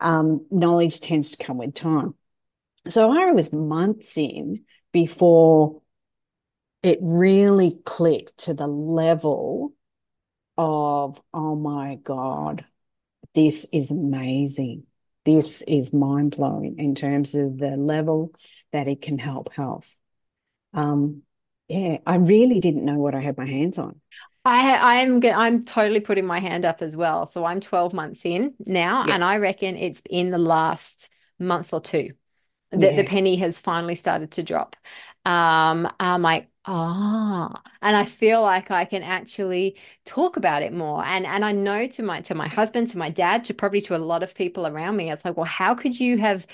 [0.00, 2.14] Um, knowledge tends to come with time.
[2.88, 5.82] So I was months in before
[6.82, 9.72] it really clicked to the level
[10.56, 12.64] of, oh my God,
[13.34, 14.84] this is amazing.
[15.24, 18.32] This is mind blowing in terms of the level
[18.72, 19.94] that it can help health.
[20.72, 21.22] Um,
[21.68, 24.00] yeah, I really didn't know what I had my hands on.
[24.44, 27.26] I I'm I'm totally putting my hand up as well.
[27.26, 29.14] So I'm 12 months in now, yeah.
[29.14, 32.14] and I reckon it's in the last month or two
[32.72, 32.96] that yeah.
[32.96, 34.76] the penny has finally started to drop.
[35.24, 41.04] Um, I'm like, ah, and I feel like I can actually talk about it more.
[41.04, 43.96] And and I know to my to my husband, to my dad, to probably to
[43.96, 46.46] a lot of people around me, it's like, well, how could you have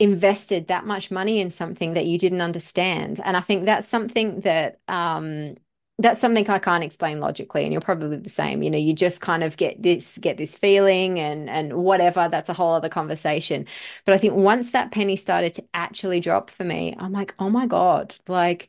[0.00, 3.20] invested that much money in something that you didn't understand?
[3.24, 5.56] And I think that's something that um
[5.98, 8.62] that's something I can't explain logically, and you're probably the same.
[8.62, 12.28] You know, you just kind of get this get this feeling, and and whatever.
[12.30, 13.66] That's a whole other conversation.
[14.06, 17.50] But I think once that penny started to actually drop for me, I'm like, oh
[17.50, 18.68] my god, like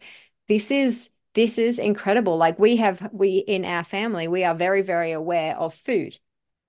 [0.51, 2.35] this is this is incredible.
[2.35, 6.19] Like we have we in our family, we are very very aware of food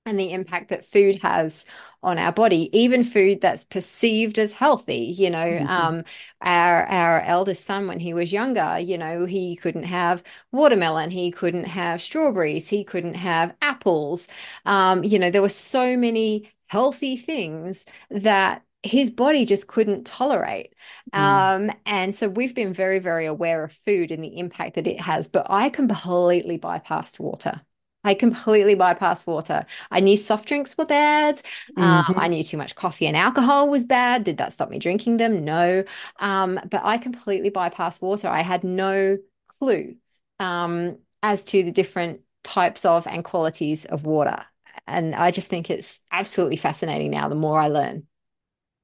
[0.06, 1.64] and the impact that food has
[2.02, 5.68] on our body even food that's perceived as healthy you know mm-hmm.
[5.68, 6.04] um,
[6.40, 11.30] our our eldest son when he was younger you know he couldn't have watermelon he
[11.30, 14.26] couldn't have strawberries he couldn't have apples
[14.66, 20.74] um, you know there were so many healthy things that his body just couldn't tolerate.
[21.14, 21.18] Mm.
[21.18, 25.00] Um, and so we've been very, very aware of food and the impact that it
[25.00, 25.28] has.
[25.28, 27.60] But I completely bypassed water.
[28.04, 29.64] I completely bypassed water.
[29.90, 31.40] I knew soft drinks were bad.
[31.76, 32.18] Um, mm-hmm.
[32.18, 34.24] I knew too much coffee and alcohol was bad.
[34.24, 35.44] Did that stop me drinking them?
[35.44, 35.84] No.
[36.18, 38.28] Um, but I completely bypassed water.
[38.28, 39.94] I had no clue
[40.40, 44.42] um, as to the different types of and qualities of water.
[44.88, 48.08] And I just think it's absolutely fascinating now the more I learn.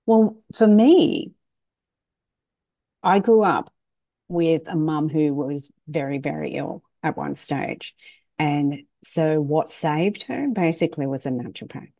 [0.09, 1.35] Well, for me,
[3.03, 3.71] I grew up
[4.27, 7.95] with a mum who was very, very ill at one stage.
[8.39, 11.93] And so what saved her basically was a naturopath.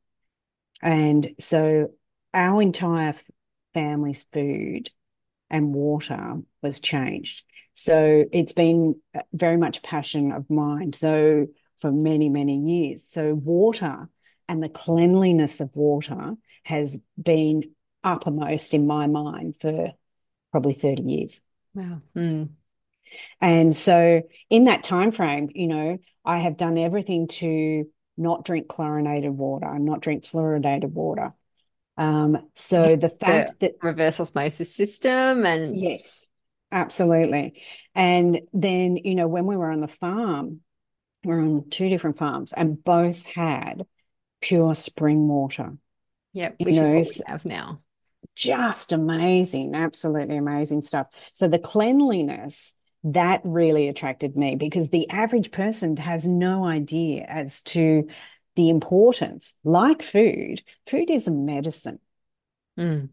[0.81, 1.91] And so
[2.33, 3.15] our entire
[3.75, 4.89] family's food
[5.51, 7.43] and water was changed.
[7.75, 10.95] So it's been uh, very much a passion of mine.
[10.95, 13.05] So for many, many years.
[13.05, 14.09] So water
[14.49, 17.65] and the cleanliness of water has been
[18.05, 19.93] uppermost in my mind for
[20.51, 21.41] probably 30 years.
[21.75, 22.03] Wow.
[22.17, 22.51] Mm.
[23.41, 28.69] And so in that time frame, you know, I have done everything to not drink
[28.69, 31.33] chlorinated water, not drink fluoridated water.
[31.97, 36.27] Um, so the fact the that reverse osmosis system and yes,
[36.71, 37.63] absolutely.
[37.95, 40.61] And then, you know, when we were on the farm,
[41.25, 43.85] we we're on two different farms and both had
[44.41, 45.77] pure spring water.
[46.35, 47.79] Yep, which you know, is what we have now.
[48.35, 51.09] Just amazing, absolutely amazing stuff.
[51.33, 57.63] So the cleanliness that really attracted me because the average person has no idea as
[57.63, 58.09] to
[58.57, 62.01] the importance, like food, food is a medicine.
[62.79, 63.11] Mm.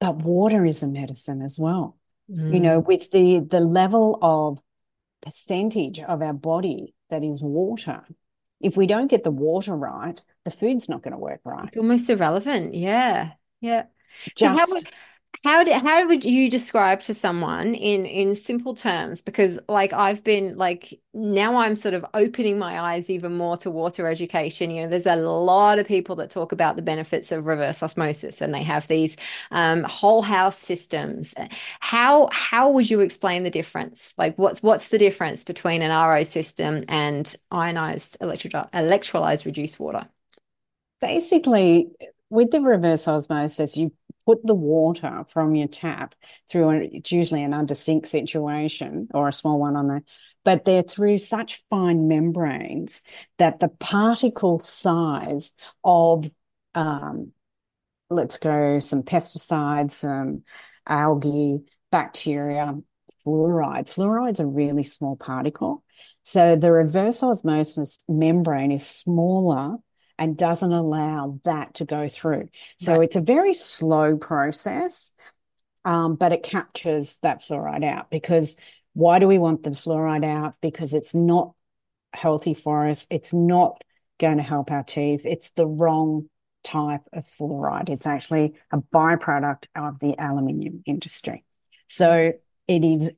[0.00, 1.98] But water is a medicine as well.
[2.30, 2.54] Mm.
[2.54, 4.58] You know, with the the level of
[5.22, 8.04] percentage of our body that is water,
[8.60, 11.68] if we don't get the water right, the food's not going to work right.
[11.68, 12.74] It's almost irrelevant.
[12.74, 13.32] Yeah.
[13.62, 13.84] Yeah.
[14.36, 14.84] Just, so how would
[15.44, 20.22] how do, how would you describe to someone in in simple terms because like I've
[20.22, 24.70] been like now I'm sort of opening my eyes even more to water education.
[24.70, 28.42] You know there's a lot of people that talk about the benefits of reverse osmosis
[28.42, 29.16] and they have these
[29.50, 31.34] um, whole house systems.
[31.80, 34.14] How how would you explain the difference?
[34.18, 40.08] Like what's what's the difference between an RO system and ionized electro- electrolyzed reduced water?
[41.00, 41.90] Basically
[42.32, 43.92] with the reverse osmosis, you
[44.24, 46.14] put the water from your tap
[46.50, 50.02] through it's usually an under sink situation or a small one on there
[50.44, 53.02] but they're through such fine membranes
[53.38, 55.50] that the particle size
[55.82, 56.30] of
[56.76, 57.32] um,
[58.10, 60.44] let's go some pesticides some
[60.86, 61.58] algae
[61.90, 62.76] bacteria
[63.26, 63.88] fluoride.
[63.88, 65.84] Fluoride's a really small particle.
[66.22, 69.76] So the reverse osmosis membrane is smaller
[70.18, 72.48] and doesn't allow that to go through.
[72.78, 73.04] So right.
[73.04, 75.12] it's a very slow process,
[75.84, 78.56] um, but it captures that fluoride out because
[78.94, 80.54] Why do we want the fluoride out?
[80.60, 81.54] Because it's not
[82.12, 83.06] healthy for us.
[83.10, 83.82] It's not
[84.20, 85.22] going to help our teeth.
[85.24, 86.28] It's the wrong
[86.62, 87.88] type of fluoride.
[87.88, 91.44] It's actually a byproduct of the aluminium industry.
[91.88, 92.32] So
[92.68, 93.10] it is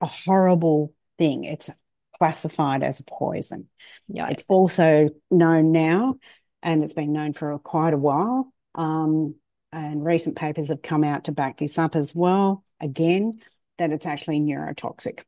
[0.00, 1.44] a horrible thing.
[1.44, 1.70] It's
[2.18, 3.68] classified as a poison.
[4.08, 4.28] Yeah.
[4.28, 6.16] It's also known now,
[6.62, 8.52] and it's been known for quite a while.
[8.74, 9.34] Um,
[9.72, 12.62] and recent papers have come out to back this up as well.
[12.80, 13.40] Again,
[13.78, 15.20] that it's actually neurotoxic.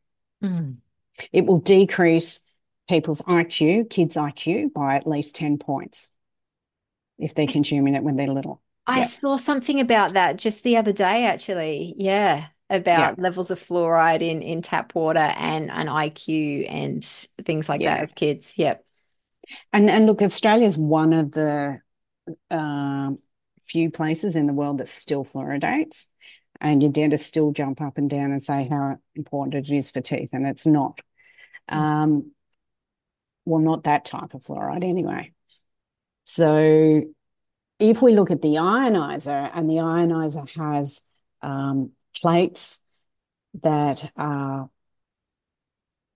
[0.42, 0.76] Mm.
[1.32, 2.42] It will decrease
[2.88, 6.12] people's IQ, kids' IQ, by at least 10 points
[7.18, 8.62] if they're consuming it when they're little.
[8.86, 11.94] I saw something about that just the other day, actually.
[11.96, 13.22] Yeah about yeah.
[13.22, 17.04] levels of fluoride in in tap water and and IQ and
[17.44, 17.96] things like yeah.
[17.96, 18.54] that of kids.
[18.56, 18.84] Yep.
[19.72, 21.80] And and look, Australia is one of the
[22.50, 23.10] uh,
[23.62, 26.06] few places in the world that still fluoridates,
[26.60, 30.00] and your dentists still jump up and down and say how important it is for
[30.00, 31.00] teeth, and it's not.
[31.70, 31.76] Mm.
[31.76, 32.30] Um,
[33.44, 35.32] well, not that type of fluoride anyway.
[36.24, 37.02] So,
[37.78, 41.02] if we look at the ionizer, and the ionizer has
[41.42, 42.78] um, plates
[43.62, 44.70] that are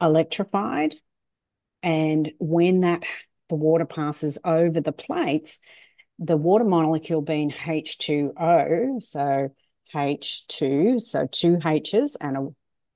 [0.01, 0.95] electrified.
[1.83, 3.05] And when that
[3.49, 5.61] the water passes over the plates,
[6.19, 9.51] the water molecule being H2O, so
[9.95, 12.49] H2, so two H's and a,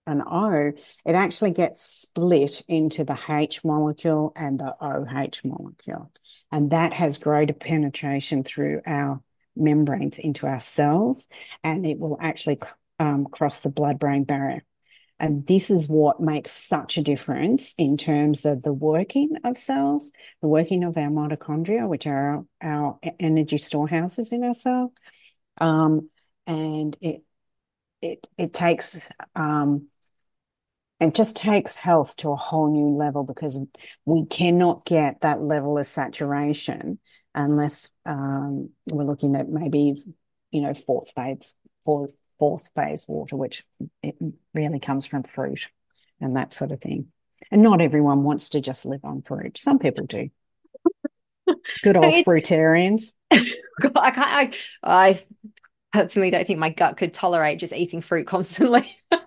[0.06, 0.72] an O,
[1.06, 6.12] it actually gets split into the H molecule and the OH molecule.
[6.52, 9.22] And that has greater penetration through our
[9.56, 11.28] membranes into our cells,
[11.62, 12.58] and it will actually
[12.98, 14.62] um, cross the blood brain barrier.
[15.20, 20.10] And this is what makes such a difference in terms of the working of cells,
[20.42, 24.92] the working of our mitochondria, which are our, our energy storehouses in our cell.
[25.58, 26.10] Um,
[26.46, 27.22] and it
[28.02, 29.88] it it takes um,
[31.00, 33.58] it just takes health to a whole new level because
[34.04, 36.98] we cannot get that level of saturation
[37.34, 40.02] unless um, we're looking at maybe
[40.50, 43.64] you know fourth phase fourth fourth phase water, which
[44.02, 44.16] it
[44.52, 45.66] really comes from fruit
[46.20, 47.06] and that sort of thing.
[47.50, 49.56] And not everyone wants to just live on fruit.
[49.56, 50.28] Some people do.
[51.82, 53.12] Good so old fruitarians.
[53.30, 54.16] I can't.
[54.18, 55.24] I, I
[55.90, 58.94] personally don't think my gut could tolerate just eating fruit constantly.
[59.10, 59.24] like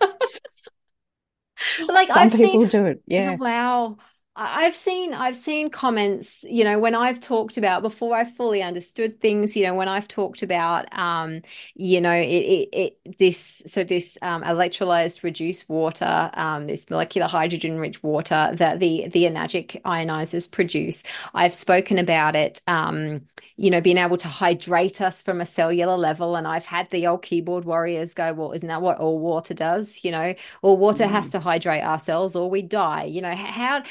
[2.09, 3.01] some I've people seen, do it.
[3.07, 3.35] Yeah.
[3.35, 3.97] Wow.
[4.39, 9.19] I've seen I've seen comments, you know, when I've talked about before I fully understood
[9.19, 11.41] things, you know, when I've talked about, um,
[11.73, 17.27] you know, it, it, it this so this um, electrolyzed reduced water, um, this molecular
[17.27, 21.01] hydrogen rich water that the the enagic ionizers produce.
[21.33, 23.21] I've spoken about it, um,
[23.55, 27.07] you know, being able to hydrate us from a cellular level, and I've had the
[27.07, 30.01] old keyboard warriors go, well, isn't that what all water does?
[30.03, 31.09] You know, all water mm.
[31.09, 33.05] has to hydrate our cells, or we die.
[33.05, 33.81] You know, how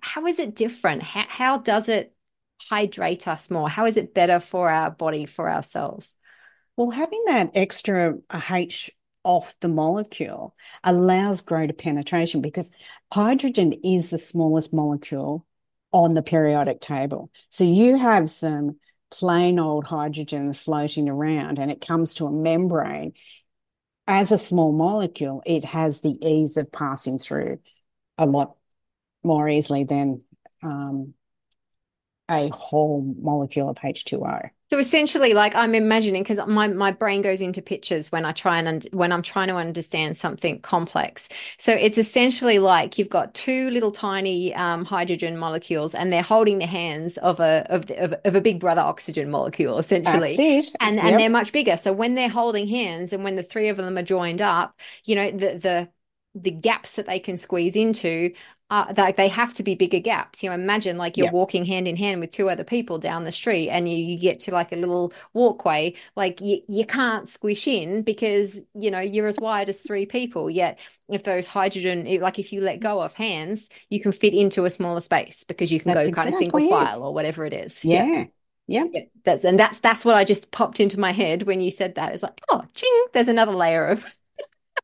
[0.00, 1.02] how is it different?
[1.02, 2.14] How, how does it
[2.68, 3.68] hydrate us more?
[3.68, 6.14] How is it better for our body, for our cells?
[6.76, 8.90] Well, having that extra uh, H
[9.24, 12.70] off the molecule allows greater penetration because
[13.12, 15.46] hydrogen is the smallest molecule
[15.92, 17.30] on the periodic table.
[17.48, 18.76] So you have some
[19.10, 23.14] plain old hydrogen floating around and it comes to a membrane.
[24.06, 27.58] As a small molecule, it has the ease of passing through
[28.18, 28.56] a lot
[29.26, 30.22] more easily than
[30.62, 31.14] um,
[32.28, 34.50] a whole molecule of H2O.
[34.68, 38.58] So essentially, like I'm imagining, because my, my brain goes into pictures when I try
[38.58, 41.28] and un- when I'm trying to understand something complex.
[41.56, 46.58] So it's essentially like you've got two little tiny um, hydrogen molecules, and they're holding
[46.58, 50.34] the hands of a of, of, of a big brother oxygen molecule, essentially,
[50.80, 51.04] and yep.
[51.04, 51.76] and they're much bigger.
[51.76, 55.14] So when they're holding hands, and when the three of them are joined up, you
[55.14, 55.88] know the the
[56.34, 58.32] the gaps that they can squeeze into
[58.68, 60.42] uh, like they have to be bigger gaps.
[60.42, 61.32] You know, imagine like you're yeah.
[61.32, 64.40] walking hand in hand with two other people down the street, and you, you get
[64.40, 65.94] to like a little walkway.
[66.16, 70.50] Like you, you can't squish in because you know you're as wide as three people.
[70.50, 74.64] Yet, if those hydrogen, like if you let go of hands, you can fit into
[74.64, 76.68] a smaller space because you can that's go kind of single it.
[76.68, 77.84] file or whatever it is.
[77.84, 78.04] Yeah.
[78.04, 78.24] yeah.
[78.68, 79.02] Yeah.
[79.24, 82.12] That's and that's that's what I just popped into my head when you said that.
[82.14, 84.04] It's like, oh, ching, there's another layer of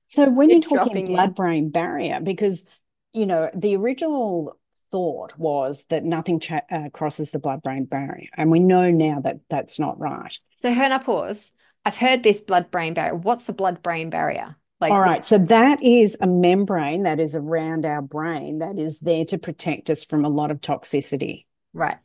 [0.06, 2.64] so when you're talking blood brain barrier, because
[3.12, 4.58] you know, the original
[4.90, 8.28] thought was that nothing cha- uh, crosses the blood brain barrier.
[8.36, 10.38] And we know now that that's not right.
[10.58, 11.52] So, Herna, pause.
[11.84, 13.14] I've heard this blood brain barrier.
[13.14, 14.56] What's the blood brain barrier?
[14.80, 15.24] Like, All right.
[15.24, 19.90] So, that is a membrane that is around our brain that is there to protect
[19.90, 21.46] us from a lot of toxicity.
[21.72, 21.96] Right.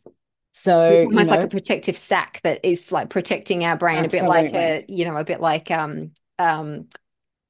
[0.59, 4.03] So it's almost you know, like a protective sac that is like protecting our brain,
[4.03, 4.39] absolutely.
[4.39, 6.87] a bit like a, you know, a bit like um um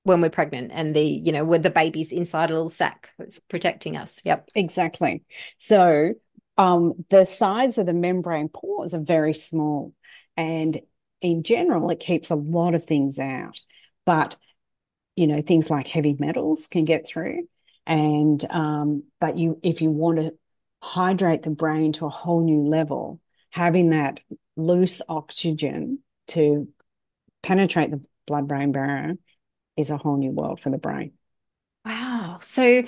[0.08, 3.40] when we're pregnant and the you know with the baby's inside a little sac that's
[3.40, 4.22] protecting us.
[4.24, 4.50] Yep.
[4.56, 5.24] Exactly.
[5.58, 6.14] So
[6.58, 9.94] um, the size of the membrane pores are very small
[10.38, 10.80] and
[11.22, 13.60] in general it keeps a lot of things out.
[14.06, 14.38] But
[15.18, 17.48] you know things like heavy metals can get through
[17.86, 20.34] and um, but you if you want to
[20.82, 24.20] hydrate the brain to a whole new level having that
[24.56, 26.70] loose oxygen to
[27.42, 29.16] penetrate the blood brain barrier
[29.78, 31.14] is a whole new world for the brain.
[31.86, 32.40] Wow.
[32.42, 32.84] So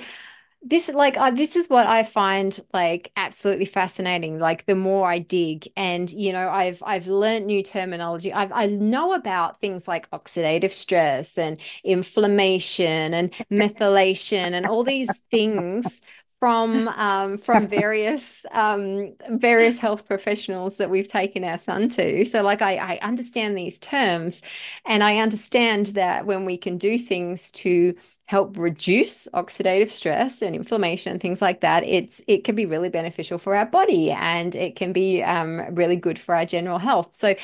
[0.62, 5.20] this like uh, this is what I find like absolutely fascinating like the more I
[5.20, 10.10] dig and you know I've I've learned new terminology I've I know about things like
[10.12, 16.02] oxidative stress and inflammation and methylation and all these things
[16.40, 22.26] from um, from various um, various health professionals that we've taken our son to.
[22.26, 24.42] So, like, I, I understand these terms,
[24.86, 30.56] and I understand that when we can do things to help reduce oxidative stress and
[30.56, 34.56] inflammation and things like that, it's it can be really beneficial for our body, and
[34.56, 37.16] it can be um, really good for our general health.
[37.16, 37.36] So,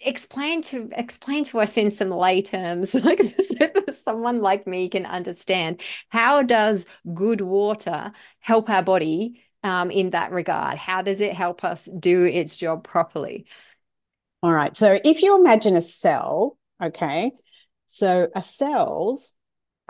[0.00, 5.06] explain to explain to us in some lay terms like so someone like me can
[5.06, 5.80] understand.
[6.08, 10.78] How does good water help our body um, in that regard?
[10.78, 13.46] How does it help us do its job properly?
[14.42, 14.76] All right.
[14.76, 17.32] So if you imagine a cell okay?
[17.86, 19.34] So a cells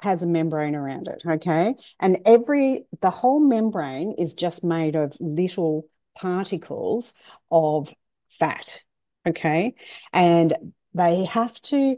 [0.01, 1.75] has a membrane around it okay?
[2.01, 5.87] And every the whole membrane is just made of little
[6.17, 7.15] particles
[7.51, 7.93] of
[8.39, 8.81] fat
[9.29, 9.75] Okay.
[10.13, 10.55] And
[10.95, 11.97] they have to,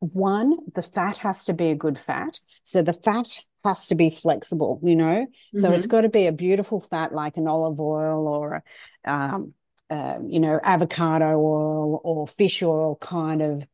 [0.00, 2.38] one, the fat has to be a good fat.
[2.62, 5.26] So the fat has to be flexible, you know?
[5.26, 5.60] Mm-hmm.
[5.60, 5.96] So it's mm-hmm.
[5.96, 8.62] got to be a beautiful fat like an olive oil or,
[9.04, 9.54] um,
[9.90, 13.64] uh, you know, avocado oil or fish oil kind of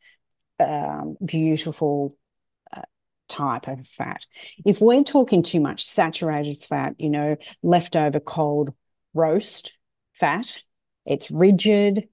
[0.61, 2.17] um, beautiful
[2.75, 2.83] uh,
[3.29, 4.25] type of fat.
[4.65, 8.73] If we're talking too much saturated fat, you know, leftover cold
[9.13, 9.77] roast
[10.15, 10.63] fat,
[11.05, 12.09] it's rigid.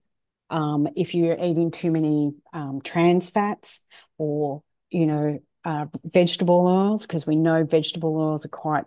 [0.50, 3.86] Um, if you're eating too many um, trans fats
[4.18, 8.86] or, you know, uh, vegetable oils, because we know vegetable oils are quite,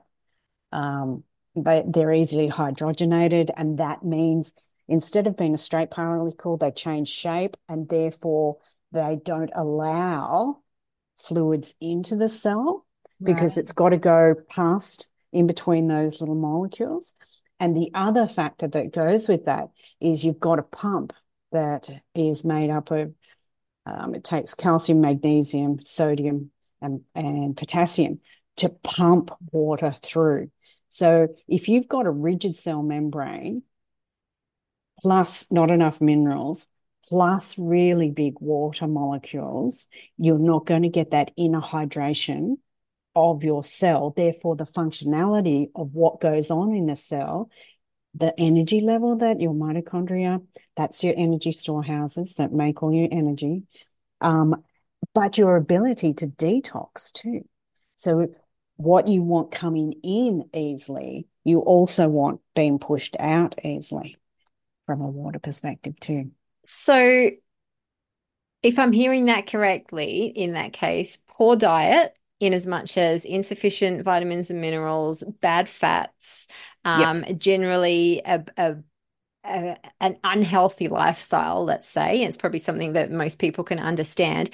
[0.73, 1.23] um,
[1.55, 3.51] they, they're easily hydrogenated.
[3.57, 4.53] And that means
[4.89, 8.59] instead of being a straight particle, they change shape and therefore
[8.91, 10.59] they don't allow
[11.19, 12.85] fluids into the cell
[13.23, 17.15] because it's got to go past in between those little molecules.
[17.61, 19.69] And the other factor that goes with that
[20.01, 21.13] is you've got a pump
[21.53, 23.15] that is made up of
[23.85, 26.51] um, it takes calcium, magnesium, sodium,
[26.81, 28.21] and, and potassium
[28.57, 30.51] to pump water through.
[30.89, 33.63] So if you've got a rigid cell membrane,
[35.01, 36.67] plus not enough minerals,
[37.09, 39.89] plus really big water molecules,
[40.19, 42.57] you're not going to get that inner hydration
[43.17, 44.13] of your cell.
[44.15, 47.51] Therefore, the functionality of what goes on in the cell,
[48.15, 50.45] the energy level that your mitochondria,
[50.77, 53.63] that's your energy storehouses that make all your energy,
[54.21, 54.63] um,
[55.15, 57.47] but your ability to detox too.
[57.97, 58.29] So,
[58.77, 64.17] what you want coming in easily, you also want being pushed out easily
[64.87, 66.33] from a water perspective too.
[66.65, 67.31] So,
[68.63, 74.03] if I'm hearing that correctly, in that case, poor diet in as much as insufficient
[74.03, 76.49] vitamins and minerals, bad fats,
[76.85, 77.39] um, yep.
[77.39, 78.77] generally a, a,
[79.45, 82.25] a, an unhealthy lifestyle, let's say.
[82.25, 84.51] It's probably something that most people can understand.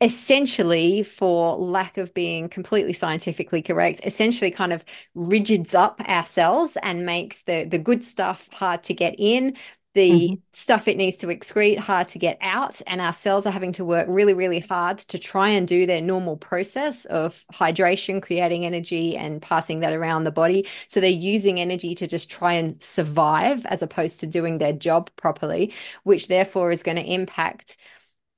[0.00, 4.84] Essentially, for lack of being completely scientifically correct, essentially kind of
[5.16, 9.56] rigids up our cells and makes the, the good stuff hard to get in,
[9.98, 10.34] the mm-hmm.
[10.52, 13.84] stuff it needs to excrete hard to get out and our cells are having to
[13.84, 19.16] work really really hard to try and do their normal process of hydration creating energy
[19.16, 23.66] and passing that around the body so they're using energy to just try and survive
[23.66, 25.72] as opposed to doing their job properly
[26.04, 27.76] which therefore is going to impact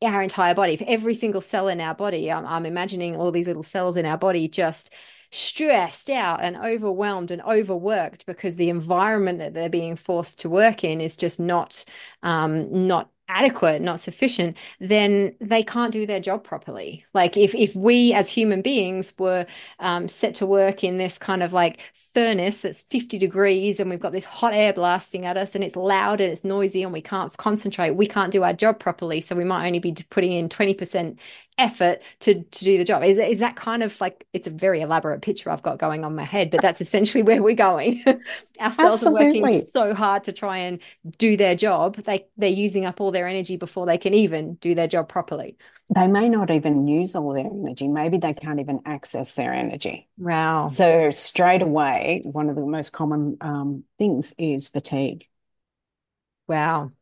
[0.03, 3.47] our entire body for every single cell in our body I'm, I'm imagining all these
[3.47, 4.95] little cells in our body just
[5.31, 10.85] stressed out and overwhelmed and overworked because the environment that they're being forced to work
[10.85, 11.85] in is just not
[12.23, 17.05] um, not adequate, not sufficient, then they can't do their job properly.
[17.15, 19.47] Like if if we as human beings were
[19.79, 24.01] um, set to work in this kind of like furnace that's 50 degrees and we've
[24.01, 27.01] got this hot air blasting at us and it's loud and it's noisy and we
[27.01, 29.21] can't concentrate, we can't do our job properly.
[29.21, 31.17] So we might only be putting in 20%
[31.59, 33.03] effort to to do the job.
[33.03, 36.15] Is is that kind of like it's a very elaborate picture I've got going on
[36.15, 38.03] my head, but that's essentially where we're going.
[38.61, 40.81] Our cells are working so hard to try and
[41.19, 41.97] do their job.
[41.97, 45.57] They they're using up all their energy before they can even do their job properly.
[45.95, 47.89] They may not even use all their energy.
[47.89, 50.09] Maybe they can't even access their energy.
[50.19, 50.67] Wow.
[50.67, 55.27] So straight away, one of the most common um, things is fatigue.
[56.47, 56.93] Wow.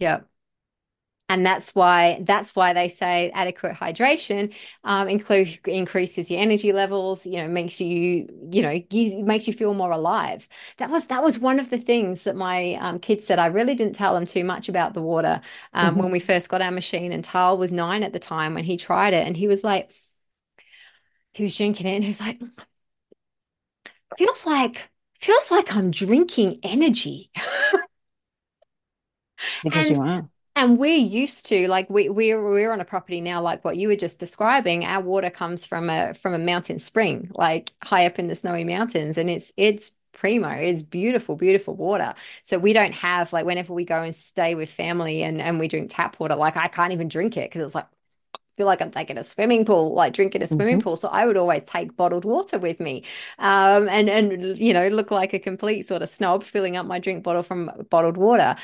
[0.00, 0.29] Yep
[1.30, 4.52] and that's why that's why they say adequate hydration
[4.82, 8.82] um, include increases your energy levels you know makes you you know
[9.22, 10.48] makes you feel more alive.
[10.78, 13.38] That was that was one of the things that my um, kids said.
[13.38, 15.40] I really didn't tell them too much about the water
[15.72, 16.02] um, mm-hmm.
[16.02, 18.76] when we first got our machine and Tal was nine at the time when he
[18.76, 19.90] tried it and he was like
[21.32, 22.42] he was drinking it and he was like
[24.18, 27.30] feels like feels like i'm drinking energy.
[29.64, 33.20] Because and, you are and we're used to like we we're we're on a property
[33.20, 36.78] now like what you were just describing our water comes from a from a mountain
[36.78, 41.74] spring like high up in the snowy mountains and it's it's primo it's beautiful beautiful
[41.74, 45.58] water so we don't have like whenever we go and stay with family and and
[45.58, 47.86] we drink tap water like i can't even drink it because it's like
[48.60, 50.84] feel like I'm taking a swimming pool, like drinking a swimming mm-hmm.
[50.84, 50.96] pool.
[50.98, 53.04] So I would always take bottled water with me,
[53.38, 56.98] um, and and you know look like a complete sort of snob filling up my
[56.98, 58.56] drink bottle from bottled water.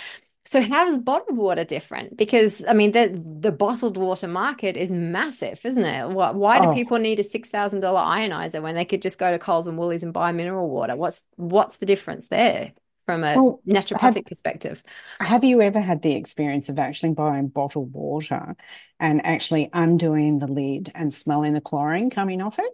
[0.47, 2.17] So how is bottled water different?
[2.17, 6.09] Because I mean, the the bottled water market is massive, isn't it?
[6.09, 6.73] Why do oh.
[6.73, 9.77] people need a six thousand dollar ionizer when they could just go to Coles and
[9.77, 10.95] Woolies and buy mineral water?
[10.95, 12.73] What's what's the difference there
[13.07, 14.85] from a well, naturopathic have, perspective?
[15.21, 18.55] Have you ever had the experience of actually buying bottled water
[19.01, 22.73] and actually undoing the lid and smelling the chlorine coming off it?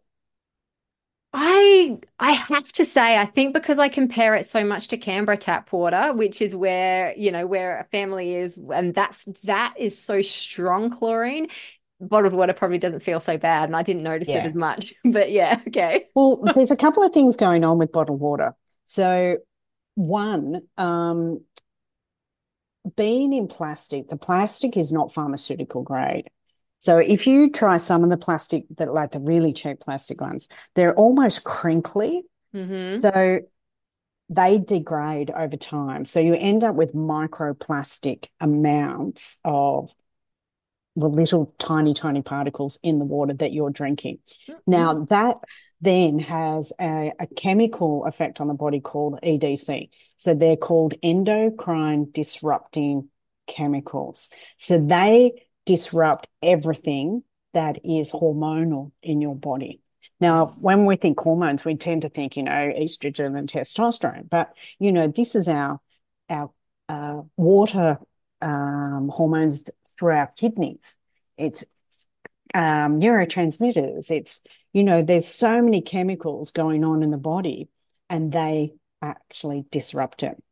[1.33, 5.39] I I have to say, I think because I compare it so much to Canberra
[5.39, 9.99] tap water, which is where, you know, where a family is, and that's that is
[9.99, 11.49] so strong chlorine.
[12.01, 14.45] Bottled water probably doesn't feel so bad, and I didn't notice yeah.
[14.45, 14.93] it as much.
[15.05, 16.07] But yeah, okay.
[16.15, 18.55] Well, there's a couple of things going on with bottled water.
[18.85, 19.39] So,
[19.95, 21.41] one, um,
[22.97, 26.29] being in plastic, the plastic is not pharmaceutical grade.
[26.83, 30.49] So if you try some of the plastic that like the really cheap plastic ones,
[30.75, 32.25] they're almost crinkly.
[32.53, 32.99] Mm-hmm.
[32.99, 33.39] So
[34.29, 36.05] they degrade over time.
[36.05, 39.95] So you end up with microplastic amounts of
[40.97, 44.19] the little tiny, tiny particles in the water that you're drinking.
[44.49, 44.59] Mm-hmm.
[44.67, 45.37] Now that
[45.81, 49.91] then has a, a, chemical effect on the body called EDC.
[50.17, 53.09] So they're called endocrine disrupting
[53.47, 54.31] chemicals.
[54.57, 55.33] So they
[55.65, 57.23] disrupt everything
[57.55, 59.81] that is hormonal in your body.
[60.21, 64.55] Now, when we think hormones, we tend to think, you know, estrogen and testosterone, but
[64.79, 65.81] you know, this is our
[66.29, 66.51] our
[66.89, 67.99] uh, water
[68.41, 69.65] um, hormones
[69.99, 70.99] through our kidneys.
[71.37, 71.65] It's
[72.55, 74.11] um, neurotransmitters.
[74.11, 74.43] It's
[74.73, 77.69] you know, there's so many chemicals going on in the body,
[78.09, 80.43] and they actually disrupt it.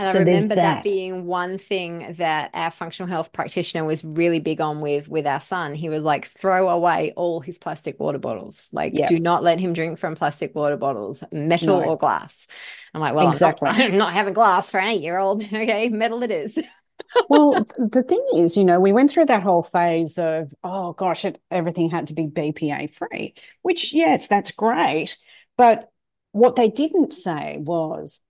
[0.00, 0.56] And I remember that.
[0.56, 0.84] that.
[0.84, 5.42] being one thing that our functional health practitioner was really big on with with our
[5.42, 5.74] son.
[5.74, 8.70] He was like, throw away all his plastic water bottles.
[8.72, 11.84] Like, do not let him drink from plastic water bottles, metal no.
[11.84, 12.48] or glass.
[12.94, 13.68] I'm like, well, exactly.
[13.68, 15.44] I'm, not, I'm not having glass for an eight year old.
[15.60, 16.58] Okay, metal it is.
[17.28, 21.26] well, the thing is, you know, we went through that whole phase of, oh gosh,
[21.26, 25.18] it, everything had to be BPA free, which, yes, that's great.
[25.58, 25.90] But
[26.32, 28.22] what they didn't say was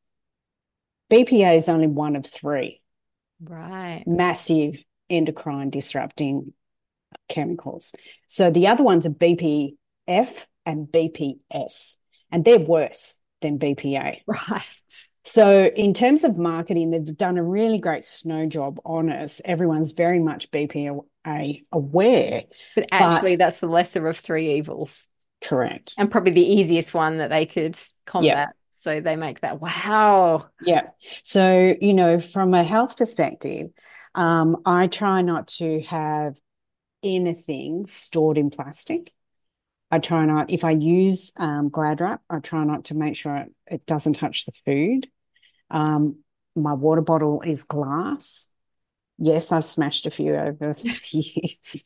[1.11, 2.81] BPA is only one of three.
[3.43, 4.05] Right.
[4.07, 6.53] Massive endocrine disrupting
[7.29, 7.93] chemicals.
[8.29, 9.75] So the other ones are BPF
[10.67, 11.97] and BPS,
[12.31, 14.21] and they're worse than BPA.
[14.27, 14.63] Right.
[15.23, 19.41] So, in terms of marketing, they've done a really great snow job on us.
[19.45, 22.45] Everyone's very much BPA aware.
[22.75, 25.07] But actually, but, that's the lesser of three evils.
[25.43, 25.95] Correct.
[25.99, 28.55] And probably the easiest one that they could combat.
[28.71, 30.47] So they make that wow.
[30.65, 30.89] Yeah.
[31.23, 33.71] So, you know, from a health perspective,
[34.15, 36.39] um, I try not to have
[37.03, 39.13] anything stored in plastic.
[39.91, 43.37] I try not, if I use um, Glad wrap, I try not to make sure
[43.37, 45.09] it, it doesn't touch the food.
[45.71, 46.19] Um,
[46.55, 48.51] my water bottle is glass.
[49.19, 50.99] Yes, I've smashed a few over the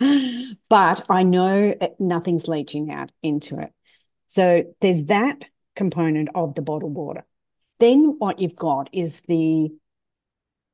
[0.00, 3.72] years, but I know it, nothing's leaching out into it.
[4.26, 5.44] So there's that
[5.76, 7.24] component of the bottled water.
[7.80, 9.70] Then what you've got is the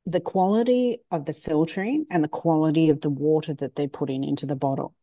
[0.06, 4.46] the quality of the filtering and the quality of the water that they're putting into
[4.46, 4.94] the bottle.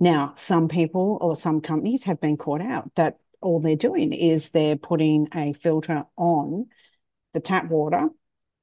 [0.00, 4.50] Now, some people or some companies have been caught out that all they're doing is
[4.50, 6.66] they're putting a filter on
[7.34, 8.08] the tap water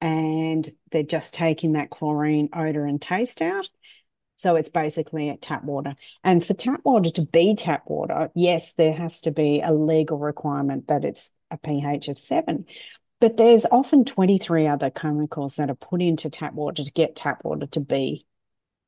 [0.02, 3.70] and they're just taking that chlorine odor and taste out.
[4.40, 5.96] So it's basically tap water.
[6.24, 10.18] And for tap water to be tap water, yes, there has to be a legal
[10.18, 12.66] requirement that it's a pH of seven.
[13.20, 17.44] But there's often 23 other chemicals that are put into tap water to get tap
[17.44, 18.26] water to be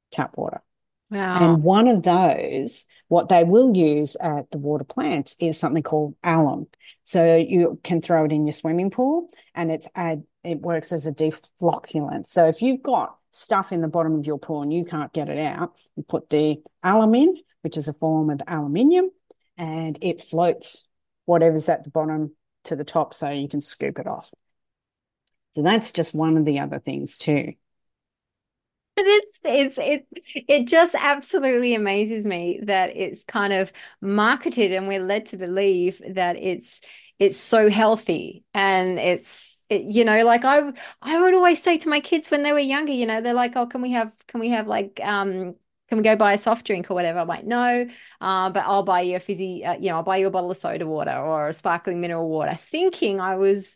[0.09, 0.61] tap water.
[1.09, 1.55] Wow.
[1.55, 6.15] And one of those, what they will use at the water plants is something called
[6.23, 6.67] alum.
[7.03, 11.07] So you can throw it in your swimming pool and it's add, it works as
[11.07, 12.25] a deflocculant.
[12.25, 15.39] So if you've got stuff in the bottom of your and you can't get it
[15.39, 19.09] out, you put the alum in, which is a form of aluminium,
[19.57, 20.87] and it floats
[21.25, 24.31] whatever's at the bottom to the top so you can scoop it off.
[25.53, 27.53] So that's just one of the other things too.
[28.95, 30.07] But it's it's it
[30.47, 33.71] it just absolutely amazes me that it's kind of
[34.01, 36.81] marketed and we're led to believe that it's
[37.17, 41.89] it's so healthy and it's it, you know like I I would always say to
[41.89, 44.39] my kids when they were younger you know they're like oh can we have can
[44.39, 45.55] we have like um
[45.89, 47.19] can we go buy a soft drink or whatever?
[47.19, 47.85] I'm like, no,
[48.21, 50.49] uh, but I'll buy you a fizzy, uh, you know, I'll buy you a bottle
[50.49, 53.75] of soda water or a sparkling mineral water, thinking I was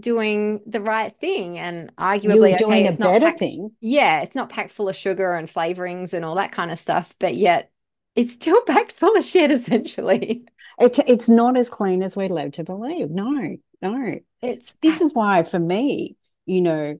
[0.00, 3.76] doing the right thing and arguably You're doing okay, a it's not better packed, thing.
[3.80, 7.14] yeah, it's not packed full of sugar and flavorings and all that kind of stuff,
[7.20, 7.70] but yet
[8.16, 10.46] it's still packed full of shit essentially.
[10.78, 13.10] It's it's not as clean as we're led to believe.
[13.10, 14.18] No, no.
[14.40, 16.16] It's This is why for me,
[16.46, 16.98] you know,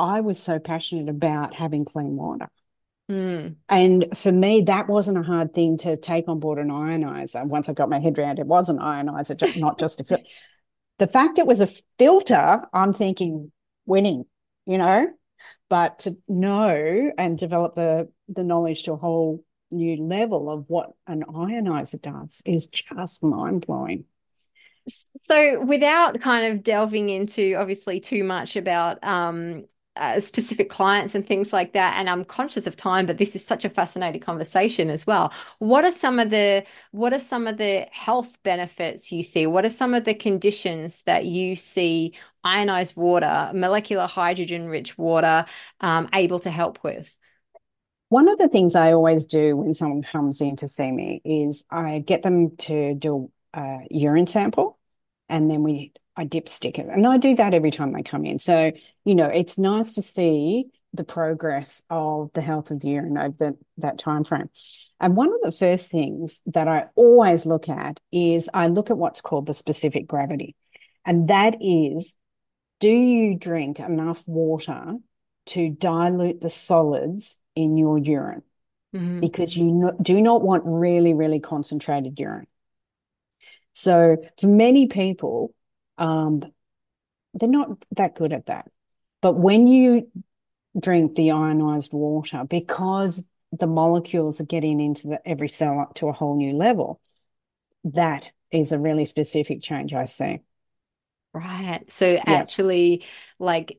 [0.00, 2.48] I was so passionate about having clean water.
[3.08, 7.44] mm, And for me, that wasn't a hard thing to take on board an ionizer.
[7.46, 10.24] Once I got my head around it, was an ionizer, not just a filter.
[10.98, 11.68] The fact it was a
[11.98, 13.52] filter, I'm thinking
[13.86, 14.24] winning,
[14.66, 15.08] you know.
[15.70, 20.92] But to know and develop the the knowledge to a whole new level of what
[21.06, 24.04] an ionizer does is just mind blowing.
[24.86, 29.64] so without kind of delving into obviously too much about um
[29.96, 33.44] uh, specific clients and things like that and I'm conscious of time but this is
[33.44, 35.32] such a fascinating conversation as well.
[35.58, 39.46] What are some of the what are some of the health benefits you see?
[39.46, 42.14] What are some of the conditions that you see
[42.44, 45.44] ionized water molecular hydrogen rich water
[45.80, 47.12] um, able to help with
[48.08, 51.64] One of the things I always do when someone comes in to see me is
[51.70, 54.78] I get them to do a urine sample
[55.28, 56.88] and then we I dipstick it.
[56.90, 58.40] And I do that every time they come in.
[58.40, 58.72] So,
[59.04, 63.36] you know, it's nice to see the progress of the health of the urine over
[63.38, 64.50] the, that time frame.
[64.98, 68.98] And one of the first things that I always look at is I look at
[68.98, 70.56] what's called the specific gravity.
[71.04, 72.16] And that is,
[72.80, 74.96] do you drink enough water
[75.46, 78.42] to dilute the solids in your urine?
[78.92, 79.20] Mhm.
[79.20, 82.46] Because you no, do not want really, really concentrated urine.
[83.74, 85.54] So for many people,
[85.98, 86.42] um,
[87.34, 88.70] they're not that good at that.
[89.22, 90.10] But when you
[90.78, 96.08] drink the ionized water, because the molecules are getting into the, every cell up to
[96.08, 97.00] a whole new level,
[97.84, 100.40] that is a really specific change I see.
[101.32, 101.90] Right.
[101.90, 103.04] So Yeah, actually,
[103.38, 103.78] like,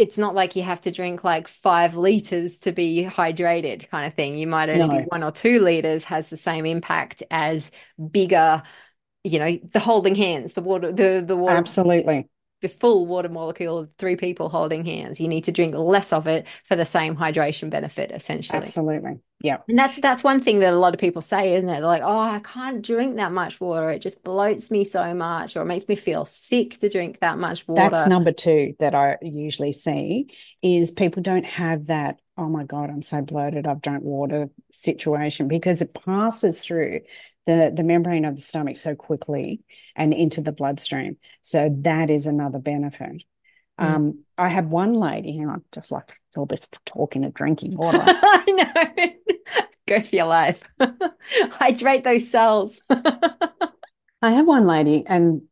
[0.00, 4.14] it's not like you have to drink like five liters to be hydrated, kind of
[4.14, 4.38] thing.
[4.38, 7.70] You might only be one or two liters has the same impact as
[8.10, 8.62] bigger,
[9.24, 12.28] you know, the holding hands, the water, the the water, absolutely,
[12.60, 15.20] the full water molecule of three people holding hands.
[15.20, 18.58] You need to drink less of it for the same hydration benefit, essentially.
[18.58, 19.20] absolutely.
[19.42, 19.58] Yeah.
[19.68, 21.80] And that's that's one thing that a lot of people say, isn't it?
[21.80, 23.90] They're like, oh, I can't drink that much water.
[23.90, 27.38] It just bloats me so much, or it makes me feel sick to drink that
[27.38, 27.88] much water.
[27.88, 30.26] That's number two that I usually see
[30.62, 35.46] is people don't have that, oh my God, I'm so bloated, I've drunk water situation
[35.46, 37.00] because it passes through
[37.44, 39.60] the, the membrane of the stomach so quickly
[39.94, 41.18] and into the bloodstream.
[41.42, 43.22] So that is another benefit.
[43.78, 43.84] Mm.
[43.84, 48.02] Um, I had one lady, and I'm just like all this talking of drinking water.
[48.02, 49.62] I know.
[49.86, 50.62] Go for your life.
[51.50, 52.80] Hydrate those cells.
[52.88, 55.42] I had one lady, and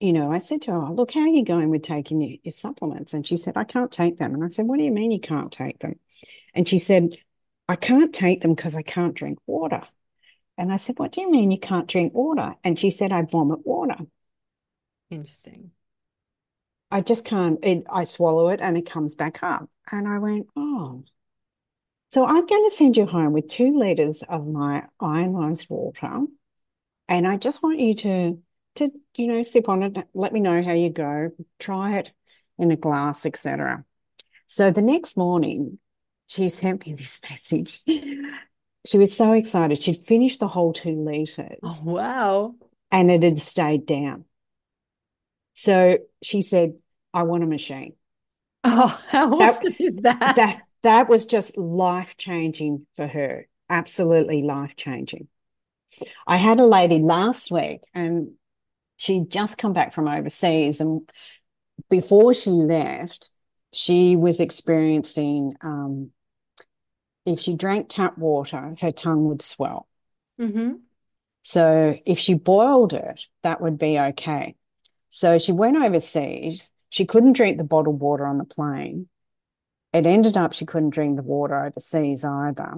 [0.00, 2.52] you know, I said to her, Look, how are you going with taking your, your
[2.52, 3.14] supplements?
[3.14, 4.34] And she said, I can't take them.
[4.34, 5.98] And I said, What do you mean you can't take them?
[6.54, 7.16] And she said,
[7.68, 9.82] I can't take them because I can't drink water.
[10.56, 12.54] And I said, What do you mean you can't drink water?
[12.62, 13.96] And she said, I vomit water.
[15.10, 15.72] Interesting.
[16.90, 19.68] I just can't, it, I swallow it and it comes back up.
[19.90, 21.04] And I went, Oh.
[22.10, 26.24] So I'm going to send you home with two liters of my ionized water.
[27.06, 28.38] And I just want you to,
[28.78, 32.12] to, you know, sip on it, let me know how you go, try it
[32.58, 33.84] in a glass, etc.
[34.46, 35.78] So the next morning,
[36.26, 37.82] she sent me this message.
[38.86, 39.82] She was so excited.
[39.82, 42.54] She'd finished the whole two liters Oh, wow.
[42.90, 44.24] and it had stayed down.
[45.54, 46.74] So she said,
[47.12, 47.94] I want a machine.
[48.64, 50.34] Oh, how That awesome is that?
[50.36, 53.46] that that was just life changing for her.
[53.70, 55.28] Absolutely life changing.
[56.26, 58.32] I had a lady last week and
[58.98, 60.80] she'd just come back from overseas.
[60.82, 61.08] And
[61.88, 63.30] before she left,
[63.72, 66.10] she was experiencing um,
[67.24, 69.86] if she drank tap water, her tongue would swell.
[70.40, 70.74] Mm-hmm.
[71.42, 74.56] So if she boiled it, that would be okay.
[75.08, 76.70] So she went overseas.
[76.90, 79.08] She couldn't drink the bottled water on the plane.
[79.92, 82.74] It ended up she couldn't drink the water overseas either.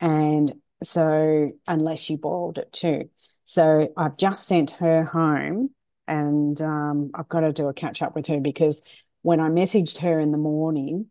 [0.00, 3.08] And so, unless she boiled it too.
[3.46, 5.70] So, I've just sent her home
[6.06, 8.82] and um, I've got to do a catch up with her because
[9.22, 11.06] when I messaged her in the morning,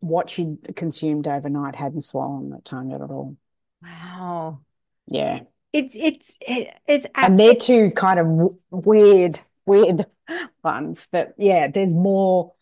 [0.00, 3.36] what she'd consumed overnight hadn't swollen the tongue at all.
[3.82, 4.60] Wow.
[5.06, 5.40] Yeah.
[5.72, 6.38] It's it's
[6.86, 10.06] it's and they're two kind of weird weird
[10.64, 12.52] ones, but yeah, there's more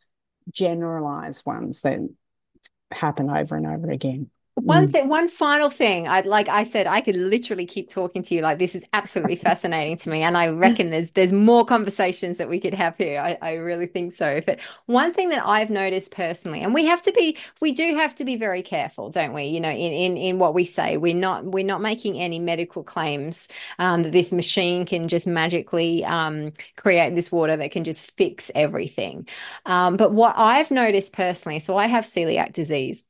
[0.52, 2.00] generalized ones that
[2.92, 4.30] happen over and over again.
[4.54, 4.92] One mm.
[4.92, 6.08] thing, one final thing.
[6.08, 8.42] I'd like I said, I could literally keep talking to you.
[8.42, 12.48] Like this is absolutely fascinating to me, and I reckon there's there's more conversations that
[12.48, 13.20] we could have here.
[13.20, 14.40] I, I really think so.
[14.44, 18.14] But one thing that I've noticed personally, and we have to be, we do have
[18.16, 19.44] to be very careful, don't we?
[19.44, 22.82] You know, in in in what we say, we're not we're not making any medical
[22.82, 23.48] claims
[23.78, 28.50] um, that this machine can just magically um, create this water that can just fix
[28.54, 29.28] everything.
[29.64, 33.04] Um, but what I've noticed personally, so I have celiac disease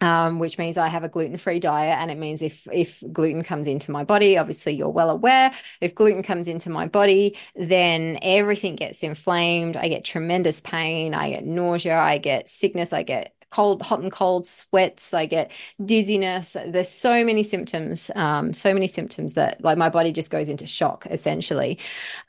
[0.00, 1.98] um, which means I have a gluten free diet.
[1.98, 5.94] And it means if, if gluten comes into my body, obviously you're well aware, if
[5.94, 9.76] gluten comes into my body, then everything gets inflamed.
[9.76, 11.14] I get tremendous pain.
[11.14, 11.98] I get nausea.
[11.98, 12.92] I get sickness.
[12.92, 15.14] I get cold, hot and cold sweats.
[15.14, 16.56] I get dizziness.
[16.66, 20.66] There's so many symptoms, um, so many symptoms that like my body just goes into
[20.66, 21.78] shock essentially.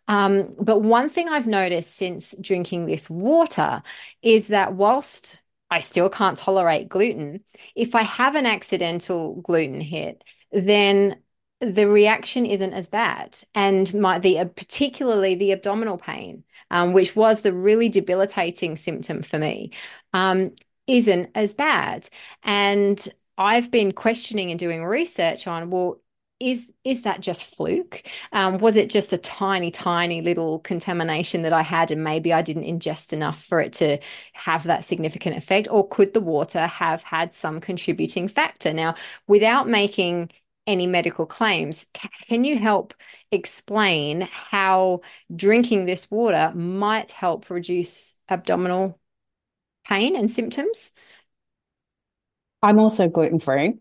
[0.08, 3.82] Um, but one thing I've noticed since drinking this water
[4.22, 7.44] is that whilst I still can't tolerate gluten.
[7.76, 11.18] If I have an accidental gluten hit, then
[11.60, 13.38] the reaction isn't as bad.
[13.56, 19.24] And my the uh, particularly the abdominal pain, um, which was the really debilitating symptom
[19.24, 19.72] for me,
[20.14, 20.52] um,
[20.88, 22.08] isn't as bad.
[22.44, 23.08] And
[23.38, 26.00] I've been questioning and doing research on well,
[26.40, 28.04] is is that just fluke?
[28.32, 32.42] Um, was it just a tiny, tiny little contamination that I had, and maybe I
[32.42, 34.00] didn't ingest enough for it to
[34.34, 38.74] have that significant effect, or could the water have had some contributing factor?
[38.74, 38.96] Now,
[39.28, 40.30] without making
[40.68, 41.86] any medical claims,
[42.28, 42.94] can you help
[43.32, 45.02] explain how
[45.36, 49.00] drinking this water might help reduce abdominal
[49.88, 50.92] pain and symptoms?
[52.62, 53.76] I'm also gluten free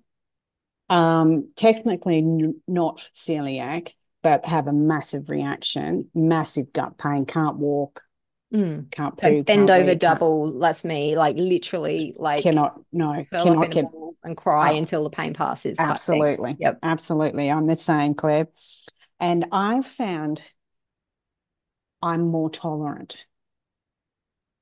[0.88, 3.90] um, technically n- not celiac,
[4.22, 8.02] but have a massive reaction, massive gut pain, can't walk,
[8.52, 8.90] mm.
[8.90, 10.58] can't poo, bend can't over eat, double.
[10.58, 13.86] That's me, like literally, like cannot no, cannot get
[14.24, 15.78] and cry oh, until the pain passes.
[15.78, 17.50] Absolutely, yep, absolutely.
[17.50, 18.48] I'm the same, Claire,
[19.20, 20.42] and I've found
[22.02, 23.24] I'm more tolerant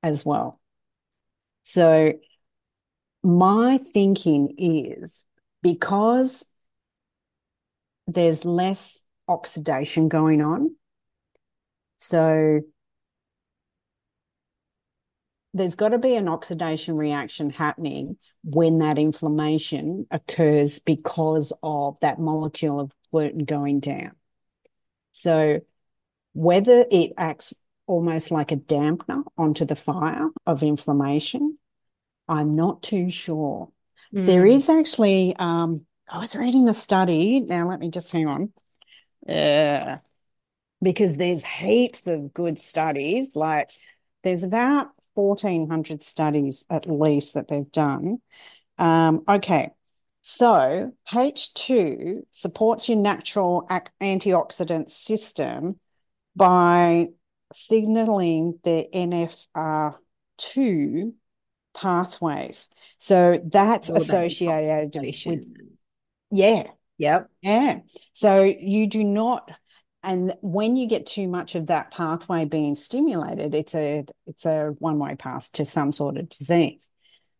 [0.01, 0.59] as well.
[1.63, 2.13] So
[3.23, 5.23] my thinking is
[5.65, 6.45] because
[8.05, 10.75] there's less oxidation going on.
[11.97, 12.61] So
[15.55, 22.19] there's got to be an oxidation reaction happening when that inflammation occurs because of that
[22.19, 24.11] molecule of gluten going down.
[25.13, 25.61] So
[26.33, 27.55] whether it acts
[27.87, 31.57] almost like a dampener onto the fire of inflammation,
[32.27, 33.71] I'm not too sure.
[34.13, 34.25] Mm.
[34.25, 37.39] There is actually, um, I was reading a study.
[37.39, 38.53] Now, let me just hang on.
[39.27, 39.97] Uh,
[40.81, 43.35] because there's heaps of good studies.
[43.35, 43.69] Like,
[44.23, 48.19] there's about 1,400 studies at least that they've done.
[48.77, 49.71] Um, okay.
[50.21, 53.67] So, H2 supports your natural
[54.01, 55.79] antioxidant system
[56.35, 57.09] by
[57.53, 61.13] signaling the Nrf2
[61.75, 62.67] pathways.
[62.97, 64.95] So that's associated
[65.25, 65.45] with,
[66.31, 66.63] yeah.
[66.97, 67.29] Yep.
[67.41, 67.79] Yeah.
[68.13, 69.51] So you do not,
[70.01, 74.73] and when you get too much of that pathway being stimulated, it's a it's a
[74.79, 76.89] one way path to some sort of disease.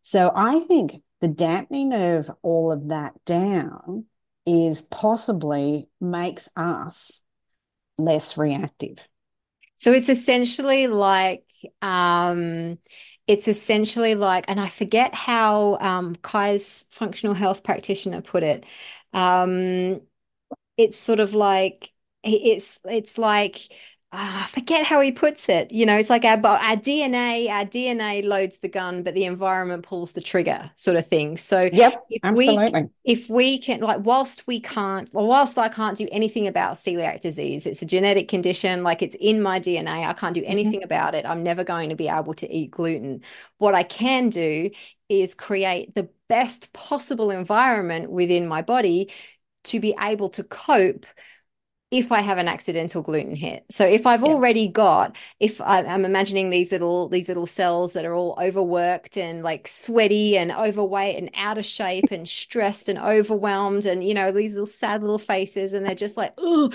[0.02, 4.06] So I think the dampening of all of that down
[4.46, 7.24] is possibly makes us
[7.98, 9.00] less reactive.
[9.76, 11.46] So it's essentially like
[11.82, 12.78] um,
[13.28, 18.66] it's essentially like, and I forget how um, Kai's functional health practitioner put it.
[19.14, 20.02] Um,
[20.78, 21.92] it's sort of like
[22.24, 23.60] it's it's like
[24.18, 25.72] I forget how he puts it.
[25.72, 29.84] You know, it's like our our DNA, our DNA loads the gun, but the environment
[29.86, 31.38] pulls the trigger, sort of thing.
[31.38, 32.30] So, Yep, if absolutely.
[32.30, 36.74] we if we can, like, whilst we can't, well, whilst I can't do anything about
[36.76, 40.05] celiac disease, it's a genetic condition, like it's in my DNA.
[40.05, 40.47] I can't do Mhm.
[40.47, 41.26] anything about it.
[41.26, 43.22] I'm never going to be able to eat gluten.
[43.59, 44.72] What I can do
[45.07, 49.11] is create the best possible environment within my body
[49.66, 51.05] to be able to cope
[51.92, 53.64] if I have an accidental gluten hit.
[53.72, 54.30] So if I've Yeah.
[54.30, 59.18] already got, if I, I'm imagining these little these little cells that are all overworked
[59.18, 64.14] and like sweaty and overweight and out of shape and stressed and overwhelmed and you
[64.14, 66.72] know these little sad little faces and they're just like oh,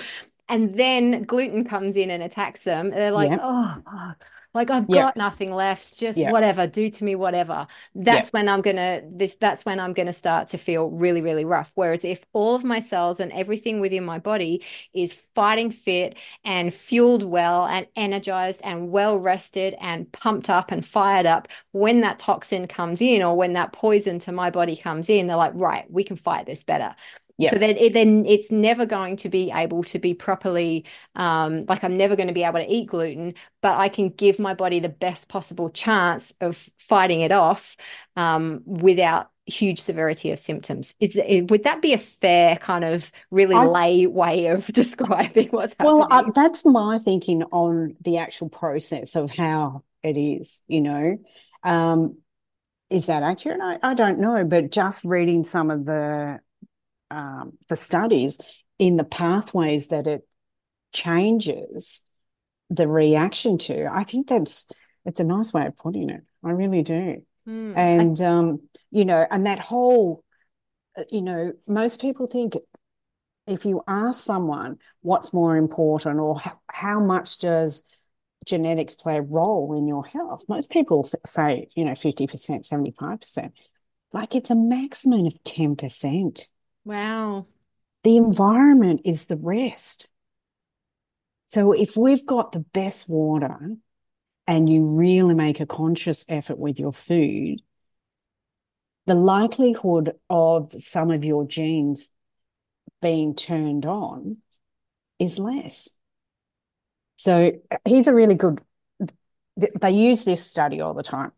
[0.49, 2.89] and then gluten comes in and attacks them.
[2.91, 3.39] They're like Yeah.
[3.41, 3.77] oh.
[3.85, 4.25] fuck.
[4.53, 4.91] Like I've Yeah.
[4.91, 6.27] got nothing left, just Yeah.
[6.27, 7.67] whatever, do to me whatever.
[7.95, 11.71] That's when I'm gonna this that's when I'm gonna start to feel really, really rough.
[11.75, 16.73] Whereas if all of my cells and everything within my body is fighting fit and
[16.73, 22.19] fueled well and energized and well rested and pumped up and fired up, when that
[22.19, 25.89] toxin comes in or when that poison to my body comes in, they're like, right,
[25.89, 26.93] we can fight this better.
[27.41, 27.51] Yeah.
[27.51, 30.85] So then, it, then it's never going to be able to be properly,
[31.15, 34.39] um, like I'm never going to be able to eat gluten, but I can give
[34.39, 37.77] my body the best possible chance of fighting it off
[38.15, 40.95] um, without huge severity of symptoms.
[40.99, 45.49] Is it, would that be a fair kind of really I- lay way of describing
[45.49, 45.97] what's happening?
[45.97, 51.17] Well, uh, that's my thinking on the actual process of how it is, you know.
[51.63, 52.17] Um,
[52.89, 53.61] is that accurate?
[53.61, 56.39] I, I don't know, but just reading some of the
[57.11, 58.39] um, the studies
[58.79, 60.27] in the pathways that it
[60.93, 62.01] changes
[62.69, 64.69] the reaction to, I think that's
[65.05, 66.21] it's a nice way of putting it.
[66.43, 66.95] I really do.
[66.97, 67.23] I-
[67.73, 70.23] And um, you know, and that whole,
[70.97, 72.55] uh, you know, most people think
[73.47, 77.83] if you ask someone what's more important or how, how much does
[78.45, 83.53] genetics play a role in your health, most people say, you know, 50%, 75%.
[84.13, 86.47] Like it's a maximum of 10%.
[86.85, 87.47] Wow.
[88.03, 90.07] The environment is the rest.
[91.45, 93.57] So if we've got the best water
[94.47, 97.61] and you really make a conscious effort with your food,
[99.05, 102.13] the likelihood of some of your genes
[103.01, 104.37] being turned on
[105.19, 105.89] is less.
[107.17, 108.61] So uh, here's a really good,
[109.57, 111.31] they use this study all the time.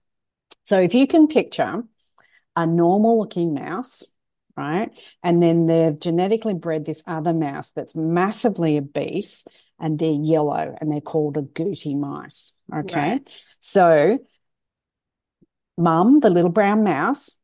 [0.64, 1.84] So if you can picture
[2.56, 4.04] a normal looking mouse,
[4.56, 4.90] right?
[5.24, 9.46] And then they've genetically bred this other mouse that's massively obese
[9.80, 12.56] and they're yellow and they're called agouti mice.
[12.74, 12.96] Okay.
[12.96, 13.34] Right.
[13.60, 14.20] So
[15.78, 17.38] mum, the little brown mouse,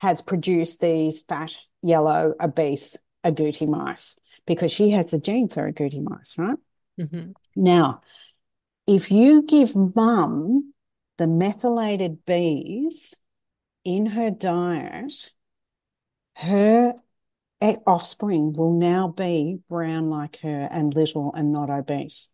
[0.00, 6.02] has produced these fat, yellow, obese agouti mice because she has a gene for agouti
[6.02, 6.58] mice, right?
[7.00, 7.34] Mhm.
[7.56, 8.02] Now,
[8.86, 10.72] if you give mum
[11.18, 13.14] the methylated Bs
[13.84, 15.32] in her diet,
[16.38, 16.94] her
[17.86, 22.28] offspring will now be brown like her and little and not obese.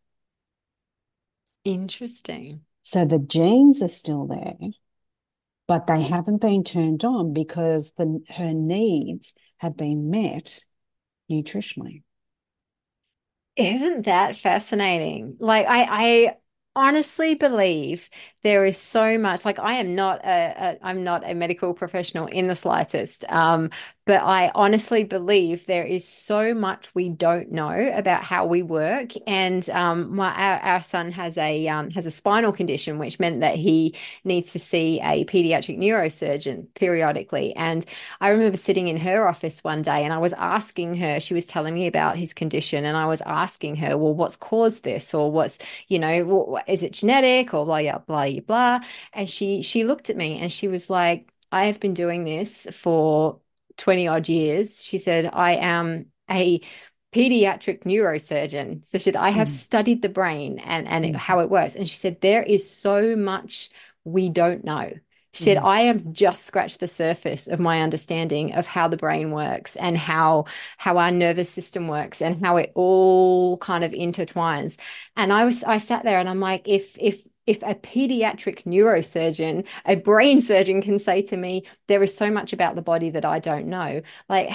[1.64, 2.60] Interesting.
[2.82, 4.56] So the genes are still there,
[5.66, 10.60] but they haven't been turned on because the her needs have been met
[11.30, 12.02] nutritionally.
[13.56, 15.36] Isn't that fascinating?
[15.38, 16.36] Like I, I
[16.76, 18.10] honestly believe
[18.42, 19.44] there is so much.
[19.44, 23.24] Like I am not a, a I'm not a medical professional in the slightest.
[23.30, 23.70] Um,
[24.06, 29.12] but I honestly believe there is so much we don't know about how we work.
[29.26, 33.40] And um, my our, our son has a um, has a spinal condition, which meant
[33.40, 33.94] that he
[34.24, 37.54] needs to see a pediatric neurosurgeon periodically.
[37.56, 37.84] And
[38.20, 41.46] I remember sitting in her office one day and I was asking her, she was
[41.46, 45.14] telling me about his condition, and I was asking her, well, what's caused this?
[45.14, 48.80] Or what's, you know, what, is it genetic or blah, blah, blah, blah.
[49.12, 52.66] And she she looked at me and she was like, I have been doing this
[52.72, 53.40] for
[53.76, 54.82] 20 odd years.
[54.82, 56.60] She said, I am a
[57.12, 58.84] pediatric neurosurgeon.
[58.86, 59.52] So she said, I have Mm.
[59.52, 61.16] studied the brain and, and it- Mm.
[61.16, 61.76] how it works.
[61.76, 63.70] And she said, there is so much
[64.04, 64.90] we don't know.
[65.32, 65.64] She said, Mm.
[65.64, 69.96] I have just scratched the surface of my understanding of how the brain works and
[69.98, 70.44] how
[70.76, 74.76] how our nervous system works and how it all kind of intertwines.
[75.16, 79.66] And I was I sat there and I'm like, if if if a pediatric neurosurgeon,
[79.84, 83.24] a brain surgeon can say to me, there is so much about the body that
[83.24, 84.50] I don't know, like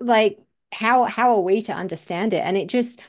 [0.00, 0.38] like
[0.72, 2.38] how how are we to understand it?
[2.38, 3.00] And it just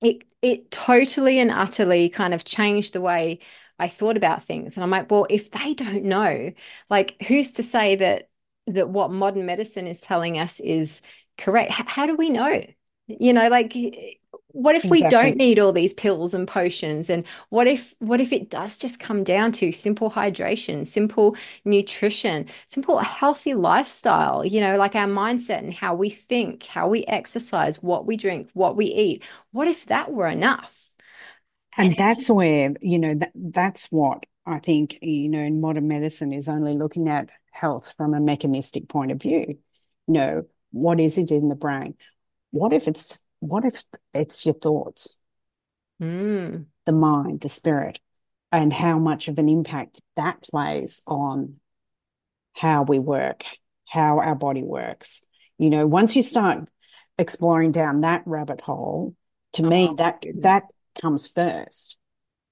[0.00, 3.38] it it totally and utterly kind of changed the way
[3.78, 4.76] I thought about things.
[4.76, 6.52] And I'm like, well, if they don't know,
[6.90, 8.28] like who's to say that
[8.68, 11.02] that what modern medicine is telling us is
[11.38, 11.72] correct?
[11.80, 12.64] H- how do we know?
[13.08, 13.74] You know, like
[14.52, 17.10] what if we don't need all these pills and potions?
[17.10, 22.46] And what if what if it does just come down to simple hydration simple nutrition
[22.66, 24.44] simple healthy lifestyle?
[24.44, 28.48] You know like our mindset and how we think how we exercise what we drink
[28.52, 29.24] what we eat.
[29.52, 30.74] What if that were enough?
[31.76, 35.86] And, and that's where you know that that's what i think you know in modern
[35.86, 39.58] medicine is only looking at health from a mechanistic point of view.
[40.08, 40.42] You know
[40.72, 41.94] what is it in the brain?
[42.50, 43.82] What if it's what if
[44.14, 45.18] it's your thoughts,
[46.00, 46.64] mm.
[46.86, 47.98] the mind, the spirit,
[48.52, 51.56] and how much of an impact that plays on
[52.52, 53.44] how we work,
[53.84, 55.26] how our body works?
[55.58, 56.68] You know, once you start
[57.18, 59.16] exploring down that rabbit hole,
[59.54, 60.62] to oh, me, that that
[61.00, 61.96] comes first.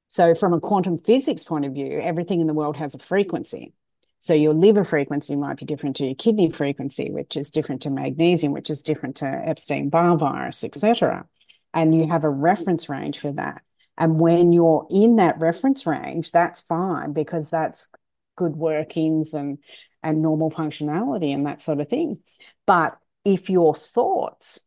[0.08, 3.74] So, from a quantum physics point of view, everything in the world has a frequency.
[4.20, 7.90] So your liver frequency might be different to your kidney frequency, which is different to
[7.90, 11.26] magnesium, which is different to Epstein-Barr virus, etc.
[11.72, 13.62] And you have a reference range for that.
[13.96, 17.90] And when you're in that reference range, that's fine because that's
[18.36, 19.58] good workings and
[20.02, 22.18] and normal functionality and that sort of thing.
[22.66, 24.66] But if your thoughts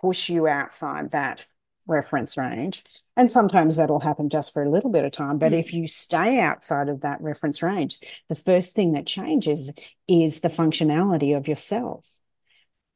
[0.00, 1.46] push you outside that
[1.86, 2.84] reference range,
[3.16, 5.38] and sometimes that'll happen just for a little bit of time.
[5.38, 5.60] But mm.
[5.60, 7.98] if you stay outside of that reference range,
[8.28, 9.70] the first thing that changes
[10.08, 12.20] is the functionality of your cells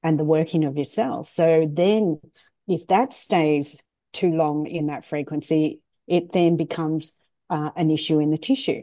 [0.02, 1.28] and the working of your cells.
[1.28, 2.20] So then,
[2.66, 7.12] if that stays too long in that frequency, it then becomes
[7.50, 8.82] uh, an issue in the tissue.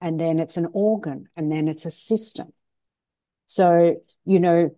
[0.00, 2.52] And then it's an organ, and then it's a system.
[3.46, 4.70] So, you know,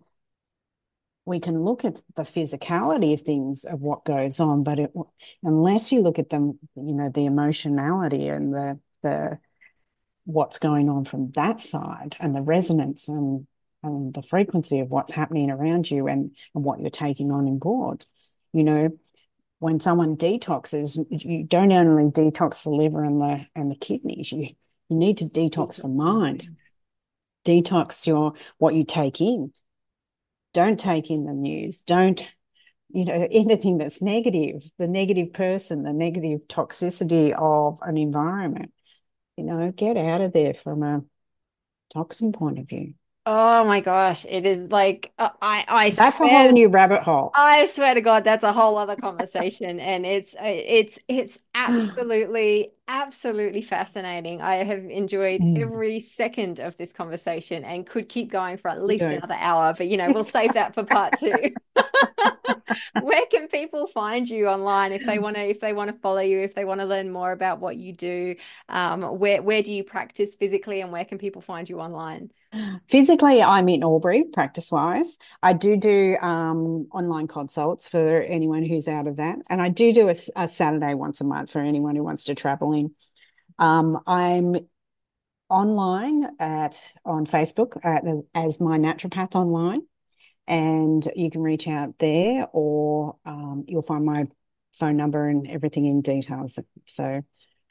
[1.25, 4.93] we can look at the physicality of things of what goes on, but it,
[5.43, 9.39] unless you look at them, you know, the emotionality and the the
[10.25, 13.45] what's going on from that side and the resonance and
[13.83, 17.57] and the frequency of what's happening around you and, and what you're taking on in
[17.57, 18.05] board.
[18.53, 18.89] You know,
[19.57, 24.49] when someone detoxes, you don't only detox the liver and the and the kidneys, you
[24.89, 26.57] you need to detox the mind,
[27.45, 29.53] detox your what you take in
[30.53, 31.81] don't take in the news.
[31.81, 32.25] Don't
[32.89, 38.71] you know anything that's negative the negative person the negative toxicity of an environment
[39.37, 41.03] you know get out of there from a
[41.93, 42.93] toxin point of view.
[43.25, 47.03] Oh my gosh, it is like uh, I I That's swear, a whole new rabbit
[47.03, 47.33] hole.
[47.33, 52.73] I swear to God, that's a whole other conversation, and it's uh, it's it's absolutely
[52.91, 54.41] absolutely fascinating.
[54.41, 55.61] I have enjoyed mm.
[55.61, 59.87] every second of this conversation and could keep going for at least another hour, but
[59.87, 61.53] you know we'll save that for part two.
[63.01, 66.21] Where can people find you online if they want to if they want to follow
[66.21, 68.35] you, if they want to learn more about what you do?
[68.69, 72.31] Um, where where do you practice physically, and where can people find you online?
[72.89, 75.17] Physically, I'm in Albury, practice wise.
[75.41, 79.37] I do do um, online consults for anyone who's out of that.
[79.47, 82.35] And I do do a, a Saturday once a month for anyone who wants to
[82.35, 82.80] travel in.
[83.59, 84.55] Um, I'm
[85.49, 88.03] online at on Facebook at,
[88.33, 89.81] as my naturopath online.
[90.47, 94.25] And you can reach out there or um, you'll find my
[94.73, 96.57] phone number and everything in details.
[96.87, 97.21] So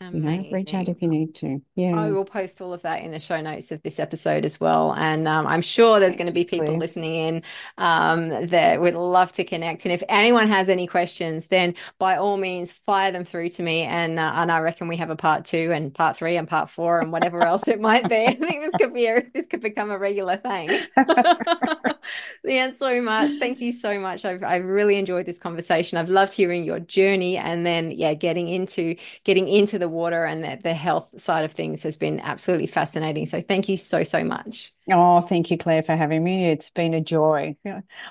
[0.03, 0.45] Amazing.
[0.45, 1.61] You know, reach out if you need to.
[1.75, 1.95] Yeah.
[1.95, 4.95] I will post all of that in the show notes of this episode as well.
[4.95, 7.43] And um, I'm sure there's going to be people listening in
[7.77, 9.85] um, that would love to connect.
[9.85, 13.83] And if anyone has any questions, then by all means, fire them through to me.
[13.83, 16.71] And uh, and I reckon we have a part two and part three and part
[16.71, 18.17] four and whatever else it might be.
[18.27, 20.71] I think this could be a, this could become a regular thing.
[22.47, 23.39] Leanne, so much.
[23.39, 24.25] Thank you so much.
[24.25, 25.99] I've, I've really enjoyed this conversation.
[25.99, 30.43] I've loved hearing your journey and then, yeah, getting into getting into the water and
[30.43, 33.27] the, the health side of things has been absolutely fascinating.
[33.27, 34.73] So thank you so, so much.
[34.91, 36.51] Oh, thank you, Claire, for having me.
[36.51, 37.57] It's been a joy.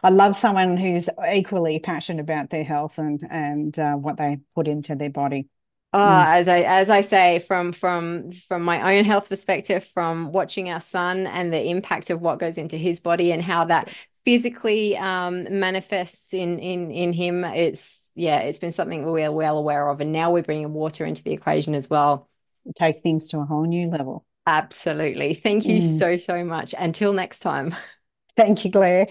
[0.03, 4.67] I love someone who's equally passionate about their health and and uh, what they put
[4.67, 5.47] into their body.
[5.91, 6.25] Oh, mm.
[6.37, 10.79] as I as I say, from from from my own health perspective, from watching our
[10.79, 13.89] son and the impact of what goes into his body and how that
[14.23, 19.89] physically um, manifests in in in him, it's yeah, it's been something we're well aware
[19.89, 20.01] of.
[20.01, 22.27] And now we're bringing water into the equation as well.
[22.75, 24.25] Take things to a whole new level.
[24.45, 25.33] Absolutely.
[25.33, 25.99] Thank you mm.
[25.99, 26.73] so, so much.
[26.77, 27.75] Until next time.
[28.35, 29.07] Thank you, Claire.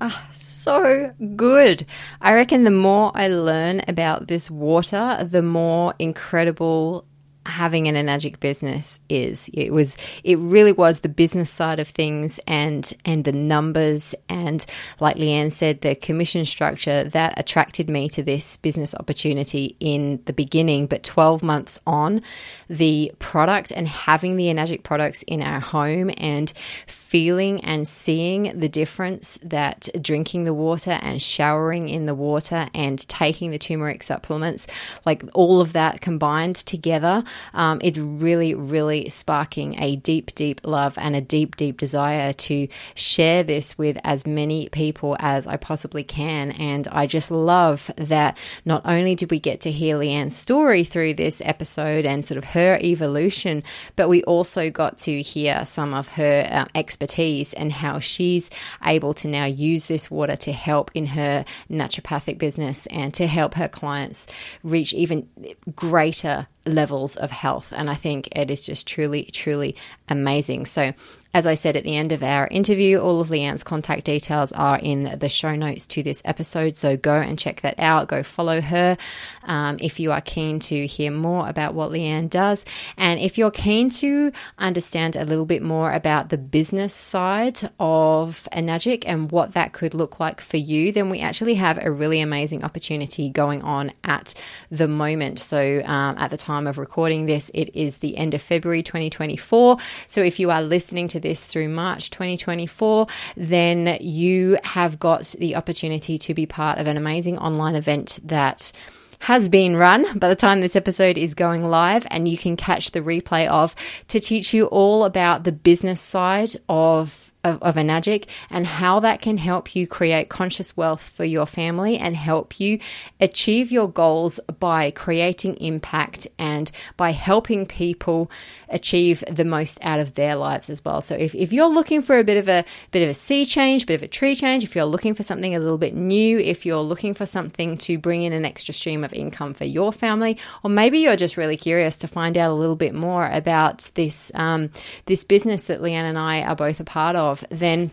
[0.00, 1.86] Ah, so good.
[2.20, 7.06] I reckon the more I learn about this water, the more incredible
[7.46, 9.48] having an enagic business is.
[9.54, 14.64] It was it really was the business side of things and and the numbers and
[15.00, 20.32] like Leanne said the commission structure that attracted me to this business opportunity in the
[20.32, 22.20] beginning but 12 months on
[22.68, 26.52] the product and having the enagic products in our home and
[26.86, 33.08] feeling and seeing the difference that drinking the water and showering in the water and
[33.08, 34.66] taking the turmeric supplements
[35.04, 37.22] like all of that combined together
[37.54, 42.68] um, it's really, really sparking a deep, deep love and a deep, deep desire to
[42.94, 46.52] share this with as many people as I possibly can.
[46.52, 51.14] And I just love that not only did we get to hear Leanne's story through
[51.14, 53.62] this episode and sort of her evolution,
[53.96, 58.50] but we also got to hear some of her uh, expertise and how she's
[58.84, 63.54] able to now use this water to help in her naturopathic business and to help
[63.54, 64.26] her clients
[64.62, 65.28] reach even
[65.74, 67.72] greater levels of health.
[67.74, 69.76] And I think it is just truly, truly
[70.08, 70.66] amazing.
[70.66, 70.92] So,
[71.36, 74.78] as I said at the end of our interview, all of Leanne's contact details are
[74.78, 76.78] in the show notes to this episode.
[76.78, 78.08] So go and check that out.
[78.08, 78.96] Go follow her
[79.42, 82.64] um, if you are keen to hear more about what Leanne does.
[82.96, 88.48] And if you're keen to understand a little bit more about the business side of
[88.50, 92.22] Enagic and what that could look like for you, then we actually have a really
[92.22, 94.32] amazing opportunity going on at
[94.70, 95.38] the moment.
[95.38, 99.76] So um, at the time of recording this, it is the end of February 2024.
[100.06, 105.56] So if you are listening to this through March 2024, then you have got the
[105.56, 108.72] opportunity to be part of an amazing online event that
[109.18, 112.90] has been run by the time this episode is going live, and you can catch
[112.90, 113.74] the replay of
[114.08, 119.22] to teach you all about the business side of of, of Enagic and how that
[119.22, 122.78] can help you create conscious wealth for your family and help you
[123.20, 128.30] achieve your goals by creating impact and by helping people
[128.68, 131.00] achieve the most out of their lives as well.
[131.00, 133.86] So if, if you're looking for a bit of a bit of a sea change,
[133.86, 136.66] bit of a tree change, if you're looking for something a little bit new, if
[136.66, 140.36] you're looking for something to bring in an extra stream of income for your family,
[140.62, 144.32] or maybe you're just really curious to find out a little bit more about this
[144.34, 144.70] um,
[145.06, 147.90] this business that Leanne and I are both a part of then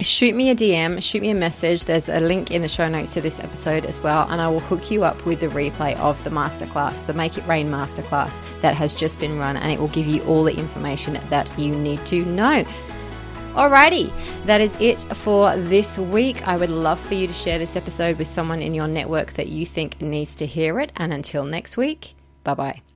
[0.00, 1.84] shoot me a DM, shoot me a message.
[1.84, 4.60] There's a link in the show notes to this episode as well, and I will
[4.60, 8.74] hook you up with the replay of the masterclass, the Make It Rain masterclass that
[8.74, 12.04] has just been run, and it will give you all the information that you need
[12.06, 12.64] to know.
[13.54, 14.12] Alrighty,
[14.46, 16.46] that is it for this week.
[16.46, 19.48] I would love for you to share this episode with someone in your network that
[19.48, 20.92] you think needs to hear it.
[20.96, 22.14] And until next week,
[22.44, 22.89] bye bye.